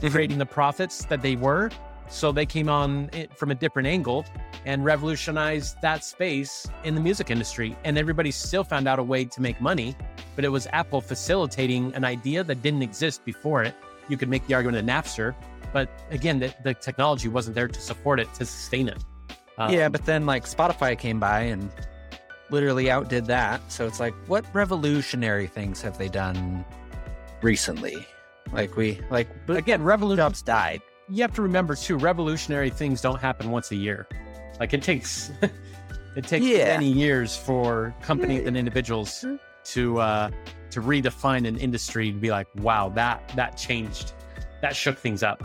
creating 0.10 0.40
the 0.40 0.46
profits 0.46 1.06
that 1.06 1.22
they 1.22 1.36
were. 1.36 1.70
So 2.10 2.32
they 2.32 2.46
came 2.48 2.70
on 2.70 3.10
it 3.14 3.38
from 3.38 3.52
a 3.52 3.56
different 3.56 3.88
angle 3.88 4.26
and 4.66 4.84
revolutionized 4.86 5.80
that 5.82 6.04
space 6.04 6.66
in 6.84 6.96
the 6.96 7.02
music 7.02 7.30
industry. 7.30 7.76
And 7.84 7.98
everybody 7.98 8.32
still 8.32 8.64
found 8.64 8.88
out 8.88 8.98
a 8.98 9.04
way 9.04 9.26
to 9.26 9.42
make 9.42 9.60
money, 9.62 9.96
but 10.38 10.46
it 10.46 10.50
was 10.50 10.68
Apple 10.72 11.02
facilitating 11.02 11.94
an 11.96 12.06
idea 12.06 12.44
that 12.46 12.62
didn't 12.62 12.84
exist 12.84 13.26
before 13.26 13.64
it. 13.64 13.76
You 14.08 14.16
could 14.18 14.30
make 14.30 14.46
the 14.48 14.54
argument 14.54 14.78
of 14.78 14.86
Napster, 14.86 15.34
but 15.74 15.90
again, 16.12 16.40
the, 16.40 16.54
the 16.64 16.74
technology 16.76 17.28
wasn't 17.28 17.56
there 17.56 17.68
to 17.68 17.82
support 17.82 18.20
it, 18.22 18.32
to 18.36 18.46
sustain 18.46 18.88
it. 18.88 19.04
Um, 19.58 19.74
yeah, 19.74 19.90
but 19.90 20.06
then 20.06 20.28
like 20.28 20.46
Spotify 20.46 20.98
came 20.98 21.20
by 21.20 21.42
and 21.42 21.70
literally 22.52 22.90
outdid 22.92 23.26
that. 23.26 23.60
So 23.72 23.88
it's 23.88 24.00
like, 24.00 24.14
what 24.28 24.46
revolutionary 24.54 25.48
things 25.48 25.82
have 25.82 25.98
they 25.98 26.08
done 26.08 26.64
recently? 27.42 28.06
Like 28.54 28.78
we 28.78 29.02
like, 29.10 29.28
but 29.48 29.58
again, 29.58 29.84
revolution. 29.84 30.18
Jobs 30.18 30.42
died. 30.44 30.82
You 31.10 31.24
have 31.24 31.34
to 31.34 31.42
remember 31.42 31.76
too, 31.76 31.98
revolutionary 31.98 32.70
things 32.70 33.02
don't 33.02 33.20
happen 33.20 33.50
once 33.50 33.72
a 33.72 33.76
year. 33.76 34.08
Like 34.60 34.74
it 34.74 34.84
takes, 34.84 35.32
it 36.16 36.26
takes 36.28 36.46
Yeah. 36.46 36.78
many 36.78 36.92
years 36.92 37.36
for 37.36 37.96
companies 38.04 38.46
and 38.48 38.56
individuals 38.56 39.26
to 39.74 40.00
uh, 40.00 40.32
to 40.72 40.82
redefine 40.82 41.48
an 41.48 41.58
industry 41.58 42.10
and 42.10 42.20
be 42.22 42.32
like, 42.32 42.48
wow, 42.56 42.90
that 42.90 43.32
that 43.36 43.58
changed, 43.58 44.14
that 44.62 44.76
shook 44.76 44.98
things 44.98 45.24
up, 45.24 45.44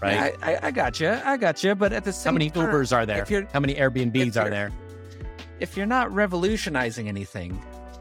right? 0.00 0.34
I, 0.42 0.52
I, 0.52 0.58
I 0.64 0.70
got 0.70 1.00
you. 1.00 1.10
I 1.24 1.36
got 1.36 1.62
you. 1.64 1.74
But 1.74 1.92
at 1.92 2.04
the 2.04 2.12
same, 2.12 2.24
time, 2.24 2.34
How 2.34 2.38
many 2.38 2.50
time, 2.50 2.68
Ubers 2.68 2.96
are 2.96 3.06
there? 3.06 3.48
How 3.52 3.60
many 3.60 3.74
Airbnbs 3.74 4.40
are 4.40 4.50
there? 4.50 4.70
if 5.60 5.76
you're 5.76 5.86
not 5.86 6.12
revolutionizing 6.12 7.06
anything, 7.08 7.52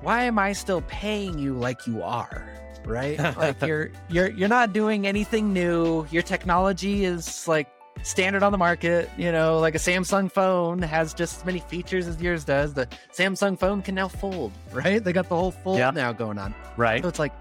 why 0.02 0.24
am 0.24 0.40
I 0.40 0.54
still 0.54 0.82
paying 0.82 1.38
you 1.38 1.54
like 1.54 1.86
you 1.86 2.02
are? 2.02 2.50
Right? 2.86 3.20
like 3.38 3.62
you're 3.62 3.92
you're 4.10 4.32
you're 4.32 4.50
not 4.50 4.74
doing 4.74 5.06
anything 5.06 5.54
new. 5.54 6.08
Your 6.10 6.24
technology 6.24 7.04
is 7.06 7.48
like 7.48 7.68
standard 8.04 8.44
on 8.44 8.52
the 8.52 8.58
market, 8.58 9.10
you 9.18 9.32
know, 9.32 9.60
like 9.60 9.76
a 9.76 9.80
Samsung 9.80 10.32
phone 10.32 10.82
has 10.82 11.14
just 11.14 11.38
as 11.40 11.46
many 11.46 11.60
features 11.60 12.08
as 12.08 12.20
yours 12.22 12.44
does. 12.44 12.74
The 12.74 12.88
Samsung 13.14 13.58
phone 13.60 13.82
can 13.82 13.96
now 13.96 14.08
fold, 14.08 14.52
right? 14.72 15.04
They 15.04 15.14
got 15.14 15.30
the 15.30 15.36
whole 15.36 15.52
fold 15.52 15.78
Yeah. 15.80 15.92
now 15.92 16.12
going 16.14 16.38
on. 16.38 16.54
Right? 16.78 17.02
So 17.02 17.10
it's 17.10 17.20
like 17.20 17.34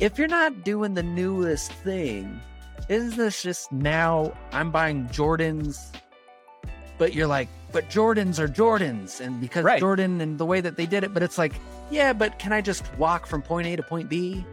if 0.00 0.18
you're 0.18 0.28
not 0.28 0.64
doing 0.64 0.94
the 0.94 1.02
newest 1.02 1.72
thing, 1.72 2.40
isn't 2.88 3.16
this 3.16 3.42
just 3.42 3.72
now 3.72 4.32
I'm 4.52 4.70
buying 4.70 5.06
Jordans, 5.08 5.78
but 6.98 7.14
you're 7.14 7.26
like, 7.26 7.48
but 7.72 7.88
Jordans 7.88 8.38
are 8.38 8.48
Jordans, 8.48 9.20
and 9.20 9.40
because 9.40 9.64
Right. 9.64 9.80
Jordan 9.80 10.20
and 10.20 10.36
the 10.38 10.44
way 10.44 10.60
that 10.60 10.76
they 10.76 10.84
did 10.86 11.04
it, 11.04 11.14
but 11.14 11.22
it's 11.22 11.38
like, 11.38 11.54
yeah, 11.90 12.12
but 12.12 12.38
can 12.38 12.52
I 12.52 12.60
just 12.60 12.84
walk 12.98 13.26
from 13.26 13.40
point 13.42 13.66
A 13.66 13.76
to 13.76 13.82
point 13.82 14.08
B? 14.10 14.44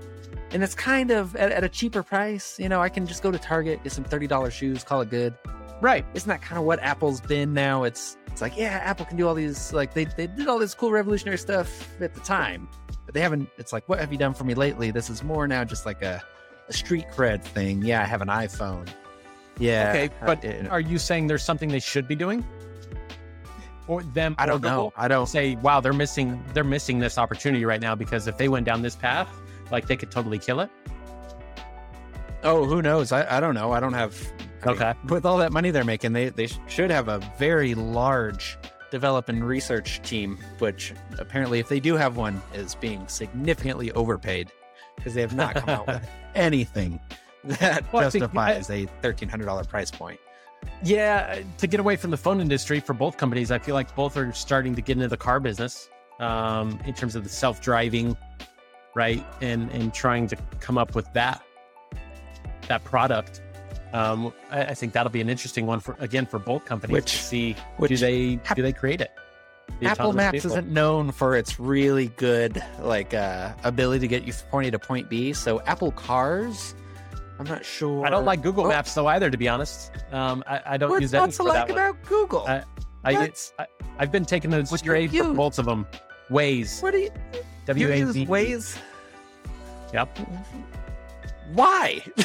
And 0.51 0.63
it's 0.63 0.75
kind 0.75 1.11
of 1.11 1.35
at, 1.35 1.51
at 1.51 1.63
a 1.63 1.69
cheaper 1.69 2.01
price. 2.03 2.59
You 2.59 2.69
know, 2.69 2.81
I 2.81 2.89
can 2.89 3.05
just 3.05 3.21
go 3.21 3.31
to 3.31 3.37
Target, 3.37 3.83
get 3.83 3.91
some 3.91 4.03
$30 4.03 4.51
shoes, 4.51 4.83
call 4.83 5.01
it 5.01 5.09
good. 5.09 5.35
Right. 5.81 6.05
Isn't 6.13 6.27
that 6.27 6.41
kind 6.41 6.57
of 6.59 6.65
what 6.65 6.79
Apple's 6.79 7.21
been 7.21 7.53
now? 7.53 7.83
It's 7.83 8.17
it's 8.27 8.41
like, 8.41 8.57
yeah, 8.57 8.81
Apple 8.83 9.05
can 9.05 9.15
do 9.17 9.27
all 9.27 9.33
these 9.35 9.71
like 9.73 9.93
they, 9.93 10.05
they 10.05 10.27
did 10.27 10.47
all 10.47 10.59
this 10.59 10.73
cool 10.73 10.91
revolutionary 10.91 11.37
stuff 11.37 11.89
at 12.01 12.13
the 12.13 12.19
time. 12.19 12.67
But 13.05 13.13
they 13.13 13.21
haven't 13.21 13.49
it's 13.57 13.71
like, 13.71 13.87
what 13.87 13.99
have 13.99 14.11
you 14.11 14.17
done 14.17 14.33
for 14.33 14.43
me 14.43 14.53
lately? 14.55 14.91
This 14.91 15.09
is 15.09 15.23
more 15.23 15.47
now 15.47 15.63
just 15.63 15.85
like 15.85 16.01
a, 16.01 16.21
a 16.67 16.73
street 16.73 17.05
cred 17.13 17.43
thing. 17.43 17.81
Yeah, 17.83 18.01
I 18.01 18.05
have 18.05 18.21
an 18.21 18.27
iPhone. 18.27 18.87
Yeah. 19.57 19.89
Okay, 19.91 20.09
I- 20.21 20.25
but 20.25 20.43
it- 20.43 20.67
are 20.69 20.81
you 20.81 20.97
saying 20.97 21.27
there's 21.27 21.43
something 21.43 21.69
they 21.69 21.79
should 21.79 22.07
be 22.07 22.15
doing? 22.15 22.43
Or 23.87 24.03
them? 24.03 24.35
I 24.37 24.45
don't 24.45 24.61
know. 24.61 24.93
I 24.95 25.07
don't 25.07 25.25
say, 25.27 25.55
wow, 25.55 25.79
they're 25.79 25.93
missing 25.93 26.43
they're 26.53 26.63
missing 26.63 26.99
this 26.99 27.17
opportunity 27.17 27.63
right 27.65 27.81
now 27.81 27.95
because 27.95 28.27
if 28.27 28.37
they 28.37 28.47
went 28.49 28.65
down 28.65 28.81
this 28.81 28.95
path, 28.95 29.29
like 29.71 29.87
they 29.87 29.97
could 29.97 30.11
totally 30.11 30.39
kill 30.39 30.59
it. 30.61 30.69
Oh, 32.43 32.65
who 32.65 32.81
knows? 32.81 33.11
I, 33.11 33.37
I 33.37 33.39
don't 33.39 33.53
know. 33.55 33.71
I 33.71 33.79
don't 33.79 33.93
have. 33.93 34.15
I 34.63 34.67
mean, 34.67 34.75
Okay. 34.81 34.93
with 35.09 35.25
all 35.25 35.37
that 35.37 35.51
money 35.51 35.71
they're 35.71 35.83
making, 35.83 36.13
they 36.13 36.29
they 36.29 36.47
should 36.67 36.89
have 36.91 37.07
a 37.07 37.19
very 37.37 37.75
large 37.75 38.57
develop 38.91 39.29
and 39.29 39.43
research 39.45 40.01
team, 40.01 40.37
which 40.59 40.93
apparently, 41.17 41.59
if 41.59 41.69
they 41.69 41.79
do 41.79 41.95
have 41.95 42.17
one, 42.17 42.41
is 42.53 42.75
being 42.75 43.07
significantly 43.07 43.91
overpaid 43.93 44.51
because 44.95 45.13
they 45.13 45.21
have 45.21 45.35
not 45.35 45.55
come 45.55 45.69
out 45.69 45.87
with 45.87 46.09
anything 46.35 46.99
that 47.45 47.91
Well, 47.93 48.03
justifies 48.09 48.69
a 48.69 48.85
thirteen 49.01 49.29
hundred 49.29 49.45
dollar 49.45 49.63
price 49.63 49.91
point. 49.91 50.19
Yeah, 50.83 51.41
to 51.57 51.67
get 51.67 51.79
away 51.79 51.95
from 51.95 52.11
the 52.11 52.17
phone 52.17 52.41
industry 52.41 52.79
for 52.81 52.93
both 52.93 53.15
companies, 53.17 53.49
I 53.51 53.59
feel 53.59 53.75
like 53.75 53.93
both 53.95 54.17
are 54.17 54.31
starting 54.33 54.75
to 54.75 54.81
get 54.81 54.97
into 54.97 55.07
the 55.07 55.15
car 55.17 55.39
business 55.39 55.89
um, 56.19 56.77
in 56.85 56.93
terms 56.93 57.15
of 57.15 57.23
the 57.23 57.29
self-driving, 57.29 58.17
right? 58.99 59.23
And 59.41 59.71
and 59.71 59.93
trying 59.93 60.27
to 60.27 60.35
come 60.59 60.77
up 60.77 60.93
with 60.93 61.07
that 61.13 61.41
that 62.67 62.83
product. 62.83 63.41
Um, 63.93 64.31
I, 64.51 64.65
I 64.65 64.73
think 64.75 64.93
that'll 64.93 65.11
be 65.11 65.21
an 65.21 65.29
interesting 65.29 65.65
one 65.65 65.79
for 65.79 65.95
again 65.99 66.25
for 66.25 66.37
both 66.37 66.65
companies 66.65 66.93
Which- 66.93 67.11
to 67.13 67.23
see 67.23 67.55
which 67.77 67.89
do 67.89 67.97
they 67.97 68.35
do 68.55 68.61
they 68.61 68.73
create 68.73 69.01
it? 69.01 69.11
The 69.79 69.85
Apple 69.87 70.13
Maps 70.13 70.31
vehicle. 70.33 70.51
isn't 70.51 70.67
known 70.67 71.11
for 71.11 71.35
its 71.37 71.59
really 71.59 72.07
good 72.17 72.61
like 72.81 73.13
uh, 73.13 73.53
ability 73.63 73.99
to 74.01 74.07
get 74.07 74.23
you 74.25 74.33
from 74.33 74.49
point 74.49 74.67
A 74.67 74.71
to 74.71 74.79
point 74.79 75.09
B. 75.09 75.31
So 75.31 75.61
Apple 75.61 75.91
Cars, 75.91 76.73
I'm 77.39 77.45
not 77.47 77.63
sure. 77.63 78.05
I 78.05 78.09
don't 78.09 78.25
like 78.25 78.41
Google 78.41 78.65
Oh. 78.65 78.69
Maps 78.69 78.93
though 78.95 79.07
either, 79.07 79.29
to 79.29 79.37
be 79.37 79.47
honest. 79.47 79.91
Um, 80.11 80.43
I, 80.47 80.61
I 80.73 80.77
don't 80.77 80.89
What's 80.89 81.01
use 81.03 81.13
any 81.13 81.21
not 81.21 81.29
to 81.31 81.35
for 81.37 81.43
that 81.45 81.53
like 81.53 81.69
one. 81.69 81.77
about 81.77 82.03
Google? 82.03 82.45
I, 82.47 82.63
I, 83.03 83.23
it's, 83.25 83.53
I, 83.59 83.65
I've 83.99 84.11
been 84.11 84.25
taking 84.25 84.51
a 84.53 84.65
stray 84.65 85.07
for 85.07 85.33
both 85.33 85.57
of 85.59 85.65
them. 85.65 85.85
Waze, 86.31 86.81
what 86.83 86.91
do 86.91 86.99
you, 86.99 87.09
W 87.67 87.87
you 87.87 87.93
use 87.93 88.15
Waze? 88.27 88.77
Yep. 89.93 90.17
Why? 91.53 92.01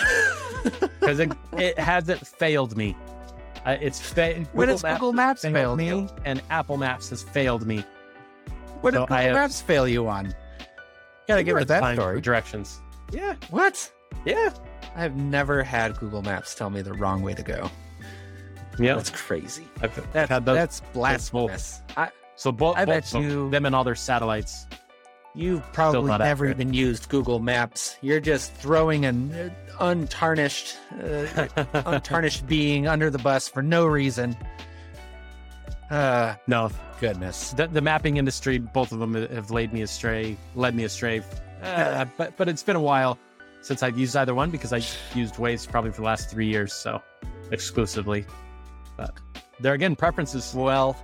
because 1.00 1.18
it, 1.20 1.32
it 1.56 1.78
hasn't 1.78 2.26
failed 2.26 2.76
me. 2.76 2.96
Uh, 3.64 3.76
it's 3.80 3.98
fa- 4.00 4.44
when 4.52 4.68
Maps 4.68 4.82
Google 4.82 5.12
Maps 5.14 5.42
failed 5.42 5.54
failed 5.54 5.78
me, 5.78 5.86
you? 5.88 6.08
and 6.26 6.42
Apple 6.50 6.76
Maps 6.76 7.08
has 7.10 7.22
failed 7.22 7.66
me. 7.66 7.82
What 8.82 8.90
did 8.92 9.00
Google 9.00 9.16
have- 9.16 9.34
Maps 9.34 9.60
fail 9.62 9.88
you 9.88 10.06
on? 10.08 10.34
Gotta 11.26 11.42
give 11.42 11.56
us 11.56 11.64
that 11.66 11.94
story. 11.94 12.20
Directions. 12.20 12.80
Yeah. 13.10 13.34
What? 13.48 13.90
Yeah. 14.26 14.52
I 14.94 15.00
have 15.00 15.16
never 15.16 15.62
had 15.62 15.96
Google 15.96 16.20
Maps 16.22 16.54
tell 16.54 16.68
me 16.68 16.82
the 16.82 16.92
wrong 16.92 17.22
way 17.22 17.32
to 17.32 17.42
go. 17.42 17.70
Yeah. 18.78 18.94
That's 18.96 19.08
crazy. 19.10 19.66
I've 19.80 20.12
That, 20.12 20.28
had 20.28 20.44
those. 20.44 20.56
that's 20.56 20.80
blasphemous. 20.92 21.80
I, 21.96 22.10
so 22.36 22.52
both, 22.52 22.76
I 22.76 22.84
both 22.84 22.94
bet 23.10 23.14
of 23.14 23.22
you- 23.24 23.48
them 23.50 23.64
and 23.64 23.74
all 23.74 23.84
their 23.84 23.94
satellites. 23.94 24.66
You've 25.34 25.62
probably 25.72 26.10
never 26.10 26.22
accurate. 26.24 26.50
even 26.60 26.74
used 26.74 27.08
Google 27.08 27.40
Maps. 27.40 27.96
You're 28.02 28.20
just 28.20 28.52
throwing 28.54 29.04
an 29.04 29.52
untarnished, 29.80 30.76
uh, 31.02 31.48
untarnished 31.86 32.46
being 32.46 32.86
under 32.86 33.10
the 33.10 33.18
bus 33.18 33.48
for 33.48 33.62
no 33.62 33.86
reason. 33.86 34.36
Uh, 35.90 36.34
No, 36.46 36.70
goodness. 37.00 37.50
the, 37.52 37.66
the 37.66 37.80
mapping 37.80 38.16
industry, 38.16 38.58
both 38.58 38.92
of 38.92 39.00
them 39.00 39.14
have 39.14 39.50
laid 39.50 39.72
me 39.72 39.82
astray, 39.82 40.36
led 40.54 40.74
me 40.74 40.84
astray. 40.84 41.22
Uh, 41.62 42.04
but 42.16 42.36
but 42.36 42.48
it's 42.48 42.62
been 42.62 42.76
a 42.76 42.80
while 42.80 43.18
since 43.62 43.82
I've 43.82 43.98
used 43.98 44.14
either 44.16 44.34
one 44.34 44.50
because 44.50 44.72
I 44.72 44.82
used 45.16 45.34
Waze 45.36 45.68
probably 45.68 45.90
for 45.90 45.98
the 46.02 46.06
last 46.06 46.30
three 46.30 46.46
years, 46.46 46.72
so 46.72 47.02
exclusively. 47.50 48.24
But 48.96 49.14
there 49.60 49.72
again, 49.74 49.96
preferences. 49.96 50.54
Well, 50.54 50.96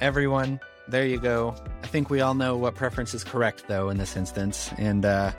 everyone, 0.00 0.60
there 0.90 1.06
you 1.06 1.18
go. 1.18 1.54
I 1.82 1.86
think 1.86 2.10
we 2.10 2.20
all 2.20 2.34
know 2.34 2.56
what 2.56 2.74
preference 2.74 3.14
is 3.14 3.24
correct, 3.24 3.64
though, 3.68 3.88
in 3.88 3.98
this 3.98 4.16
instance. 4.16 4.70
And 4.78 5.04
uh, 5.04 5.32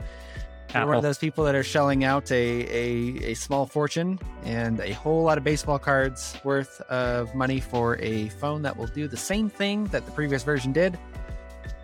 you're 0.73 0.85
one 0.85 0.97
of 0.97 1.03
those 1.03 1.17
people 1.17 1.43
that 1.45 1.55
are 1.55 1.63
shelling 1.63 2.03
out 2.03 2.31
a, 2.31 2.35
a, 2.35 3.31
a 3.31 3.33
small 3.33 3.65
fortune 3.65 4.19
and 4.43 4.79
a 4.79 4.93
whole 4.93 5.23
lot 5.23 5.37
of 5.37 5.43
baseball 5.43 5.79
cards 5.79 6.37
worth 6.43 6.79
of 6.81 7.35
money 7.35 7.59
for 7.59 7.97
a 7.97 8.29
phone 8.29 8.61
that 8.61 8.77
will 8.77 8.87
do 8.87 9.07
the 9.07 9.17
same 9.17 9.49
thing 9.49 9.85
that 9.85 10.05
the 10.05 10.11
previous 10.11 10.43
version 10.43 10.71
did. 10.71 10.97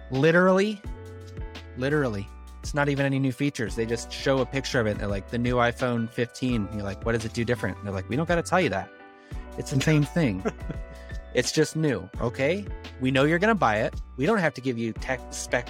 Literally, 0.10 0.82
literally. 1.78 2.28
It's 2.62 2.74
not 2.74 2.90
even 2.90 3.06
any 3.06 3.20
new 3.20 3.32
features. 3.32 3.76
They 3.76 3.86
just 3.86 4.12
show 4.12 4.40
a 4.40 4.46
picture 4.46 4.80
of 4.80 4.88
it. 4.88 4.98
They're 4.98 5.08
like, 5.08 5.30
the 5.30 5.38
new 5.38 5.56
iPhone 5.56 6.10
15. 6.10 6.70
You're 6.74 6.84
like, 6.84 7.06
what 7.06 7.14
does 7.14 7.26
it 7.26 7.34
do 7.34 7.46
different? 7.46 7.78
And 7.78 7.86
they're 7.86 7.94
like, 7.94 8.10
we 8.10 8.16
don't 8.16 8.28
got 8.28 8.36
to 8.36 8.42
tell 8.42 8.60
you 8.60 8.70
that. 8.70 8.90
It's 9.58 9.72
the 9.72 9.82
same 9.82 10.04
thing. 10.04 10.44
it's 11.38 11.52
just 11.52 11.76
new. 11.76 12.10
Okay. 12.20 12.66
We 13.00 13.12
know 13.12 13.24
you're 13.24 13.38
going 13.38 13.54
to 13.54 13.56
buy 13.56 13.82
it. 13.82 13.94
We 14.18 14.26
don't 14.26 14.40
have 14.40 14.56
to 14.56 14.62
give 14.62 14.80
you 14.80 14.92
tech 14.92 15.22
spec, 15.30 15.70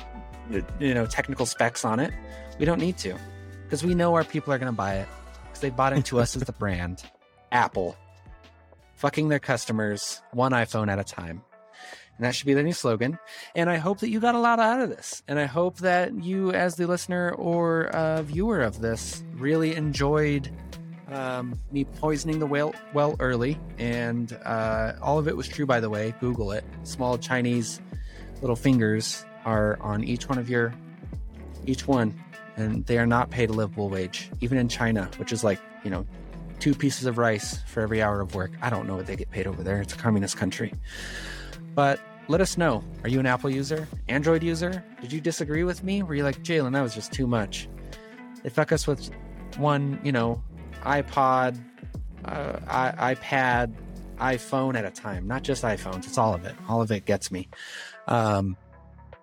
you 0.80 0.94
know, 0.94 1.06
technical 1.06 1.46
specs 1.46 1.84
on 1.84 2.00
it. 2.00 2.14
We 2.58 2.66
don't 2.66 2.80
need 2.80 2.98
to 3.00 3.18
because 3.66 3.84
we 3.84 3.94
know 3.94 4.16
our 4.16 4.24
people 4.24 4.54
are 4.54 4.58
going 4.58 4.72
to 4.72 4.76
buy 4.76 4.96
it 4.96 5.10
because 5.44 5.60
they 5.60 5.70
bought 5.70 5.92
into 5.92 6.20
us 6.20 6.38
as 6.38 6.44
the 6.44 6.54
brand. 6.54 7.04
Apple 7.52 7.98
fucking 8.96 9.28
their 9.28 9.40
customers 9.40 10.22
one 10.32 10.54
iPhone 10.54 10.88
at 10.88 11.00
a 11.00 11.04
time. 11.04 11.42
And 12.16 12.26
that 12.26 12.34
should 12.34 12.48
be 12.48 12.54
their 12.54 12.64
new 12.64 12.74
slogan. 12.74 13.20
And 13.54 13.70
I 13.70 13.76
hope 13.76 14.00
that 14.00 14.10
you 14.10 14.22
got 14.22 14.36
a 14.36 14.40
lot 14.40 14.60
out 14.60 14.82
of 14.82 14.90
this. 14.90 15.22
And 15.28 15.38
I 15.38 15.46
hope 15.46 15.80
that 15.80 16.24
you, 16.24 16.52
as 16.52 16.76
the 16.76 16.88
listener 16.88 17.32
or 17.34 17.88
uh, 17.88 18.22
viewer 18.24 18.62
of 18.62 18.80
this, 18.80 19.22
really 19.36 19.76
enjoyed 19.76 20.50
um, 21.10 21.60
me 21.72 21.86
poisoning 21.86 22.40
the 22.40 22.46
whale 22.46 22.74
well 22.94 23.16
early. 23.20 23.60
And 23.78 24.38
uh, 24.44 24.94
all 25.02 25.20
of 25.20 25.28
it 25.28 25.36
was 25.36 25.48
true, 25.48 25.66
by 25.66 25.80
the 25.80 25.90
way. 25.90 26.14
Google 26.20 26.52
it. 26.52 26.64
Small 26.84 27.18
Chinese 27.18 27.82
little 28.42 28.56
fingers 28.56 29.26
are 29.46 29.78
on 29.82 30.04
each 30.04 30.28
one 30.30 30.38
of 30.38 30.50
your, 30.50 30.74
each 31.66 31.88
one. 31.88 32.20
And 32.56 32.86
they 32.88 32.98
are 32.98 33.06
not 33.06 33.30
paid 33.30 33.50
a 33.50 33.54
livable 33.54 33.90
wage, 33.90 34.32
even 34.42 34.58
in 34.58 34.68
China, 34.68 35.10
which 35.18 35.32
is 35.32 35.44
like, 35.44 35.60
you 35.84 35.92
know, 35.92 36.06
two 36.60 36.74
pieces 36.74 37.06
of 37.06 37.18
rice 37.18 37.60
for 37.68 37.82
every 37.82 38.02
hour 38.02 38.20
of 38.20 38.34
work. 38.34 38.52
I 38.62 38.70
don't 38.70 38.88
know 38.88 38.96
what 38.96 39.06
they 39.06 39.16
get 39.16 39.30
paid 39.30 39.46
over 39.46 39.62
there. 39.62 39.80
It's 39.80 39.94
a 39.94 39.98
communist 39.98 40.38
country. 40.38 40.74
But 41.76 42.00
let 42.28 42.42
us 42.42 42.58
know. 42.58 42.84
Are 43.04 43.10
you 43.10 43.20
an 43.20 43.28
Apple 43.28 43.50
user? 43.50 43.88
Android 44.10 44.42
user? 44.42 44.84
Did 45.02 45.14
you 45.14 45.22
disagree 45.22 45.64
with 45.64 45.84
me? 45.84 46.02
Were 46.02 46.16
you 46.16 46.24
like, 46.24 46.44
Jalen, 46.44 46.74
that 46.74 46.82
was 46.82 46.96
just 46.96 47.14
too 47.14 47.28
much? 47.28 47.70
They 48.42 48.50
fuck 48.50 48.72
us 48.72 48.88
with 48.88 49.12
one, 49.58 50.00
you 50.04 50.12
know, 50.12 50.42
iPod, 50.88 51.60
uh, 52.26 52.60
I- 52.68 53.16
iPad, 53.16 53.74
iPhone 54.18 54.76
at 54.76 54.86
a 54.86 54.90
time, 54.90 55.28
not 55.28 55.44
just 55.44 55.64
iPhones. 55.64 56.06
It's 56.06 56.18
all 56.18 56.34
of 56.34 56.46
it. 56.46 56.56
All 56.68 56.82
of 56.82 56.92
it 56.92 57.06
gets 57.06 57.32
me. 57.32 57.50
Um, 58.08 58.58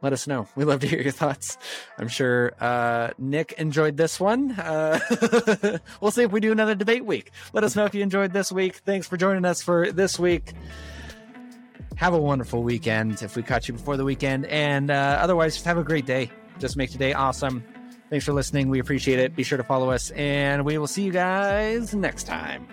let 0.03 0.13
us 0.13 0.27
know. 0.27 0.47
We 0.55 0.65
love 0.65 0.81
to 0.81 0.87
hear 0.87 1.01
your 1.01 1.13
thoughts. 1.13 1.57
I'm 1.99 2.09
sure 2.09 2.53
uh, 2.61 3.11
Nick 3.17 3.53
enjoyed 3.53 3.97
this 3.97 4.21
one. 4.21 4.53
Uh, 4.53 4.99
we'll 6.01 6.11
see 6.11 6.23
if 6.23 6.31
we 6.31 6.41
do 6.41 6.53
another 6.53 6.75
debate 6.75 7.07
week. 7.07 7.31
Let 7.55 7.65
us 7.65 7.75
know 7.75 7.87
if 7.87 7.95
you 7.95 8.03
enjoyed 8.03 8.33
this 8.35 8.53
week. 8.53 8.77
Thanks 8.85 9.09
for 9.09 9.17
joining 9.17 9.47
us 9.47 9.63
for 9.63 9.91
this 9.91 10.19
week. 10.19 10.53
Have 11.97 12.13
a 12.13 12.19
wonderful 12.19 12.63
weekend 12.63 13.23
if 13.23 13.35
we 13.35 13.43
caught 13.43 13.67
you 13.67 13.73
before 13.73 13.97
the 13.97 14.05
weekend. 14.05 14.45
And 14.47 14.91
uh, 14.91 15.19
otherwise, 15.23 15.55
just 15.55 15.65
have 15.65 15.79
a 15.79 15.85
great 15.85 16.05
day. 16.05 16.31
Just 16.59 16.77
make 16.77 16.91
today 16.91 17.15
awesome. 17.15 17.65
Thanks 18.15 18.25
for 18.25 18.33
listening. 18.33 18.69
We 18.69 18.79
appreciate 18.79 19.19
it. 19.19 19.35
Be 19.35 19.43
sure 19.43 19.59
to 19.59 19.65
follow 19.65 19.91
us, 19.91 20.13
and 20.13 20.65
we 20.65 20.79
will 20.79 20.87
see 20.87 21.03
you 21.03 21.11
guys 21.11 21.97
next 21.97 22.29
time. 22.29 22.69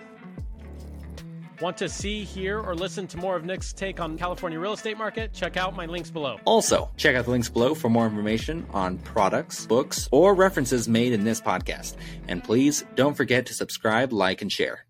Want 1.60 1.76
to 1.78 1.88
see, 1.88 2.22
hear, 2.22 2.60
or 2.60 2.76
listen 2.76 3.08
to 3.08 3.16
more 3.16 3.34
of 3.34 3.44
Nick's 3.44 3.72
take 3.72 3.98
on 3.98 4.16
California 4.16 4.60
real 4.60 4.74
estate 4.74 4.96
market? 4.96 5.32
Check 5.32 5.56
out 5.56 5.74
my 5.74 5.86
links 5.86 6.12
below. 6.12 6.38
Also, 6.44 6.92
check 6.96 7.16
out 7.16 7.24
the 7.24 7.32
links 7.32 7.48
below 7.48 7.74
for 7.74 7.88
more 7.88 8.06
information 8.06 8.64
on 8.72 8.98
products, 8.98 9.66
books, 9.66 10.08
or 10.12 10.32
references 10.32 10.88
made 10.88 11.12
in 11.12 11.24
this 11.24 11.40
podcast. 11.40 11.96
And 12.28 12.44
please 12.44 12.84
don't 12.94 13.16
forget 13.16 13.46
to 13.46 13.52
subscribe, 13.52 14.12
like, 14.12 14.42
and 14.42 14.52
share. 14.52 14.86